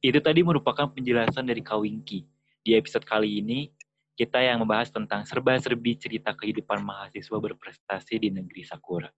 itu 0.00 0.18
tadi 0.22 0.40
merupakan 0.40 0.86
penjelasan 0.88 1.44
dari 1.44 1.60
Kak 1.60 1.82
Winky. 1.82 2.24
Di 2.60 2.76
episode 2.76 3.04
kali 3.04 3.40
ini, 3.40 3.68
kita 4.14 4.36
yang 4.36 4.60
membahas 4.60 4.92
tentang 4.92 5.24
serba-serbi 5.24 5.96
cerita 5.96 6.36
kehidupan 6.36 6.84
mahasiswa 6.84 7.36
berprestasi 7.40 8.20
di 8.20 8.28
negeri 8.28 8.62
Sakura. 8.68 9.08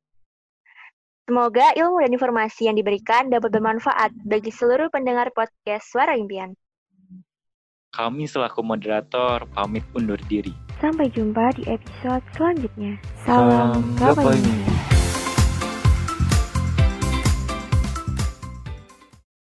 Semoga 1.26 1.70
ilmu 1.74 2.02
dan 2.02 2.10
informasi 2.14 2.66
yang 2.66 2.76
diberikan 2.78 3.30
dapat 3.30 3.50
bermanfaat 3.54 4.10
bagi 4.26 4.50
seluruh 4.50 4.90
pendengar 4.90 5.30
podcast 5.34 5.86
Suara 5.90 6.18
Impian. 6.18 6.54
Kami 7.92 8.24
selaku 8.24 8.64
moderator 8.64 9.44
pamit 9.52 9.84
undur 9.92 10.16
diri. 10.24 10.48
Sampai 10.80 11.12
jumpa 11.12 11.52
di 11.60 11.68
episode 11.68 12.24
selanjutnya. 12.32 12.96
Salam 13.20 13.84
Gapai 14.00 14.32
Mimpi. 14.32 14.91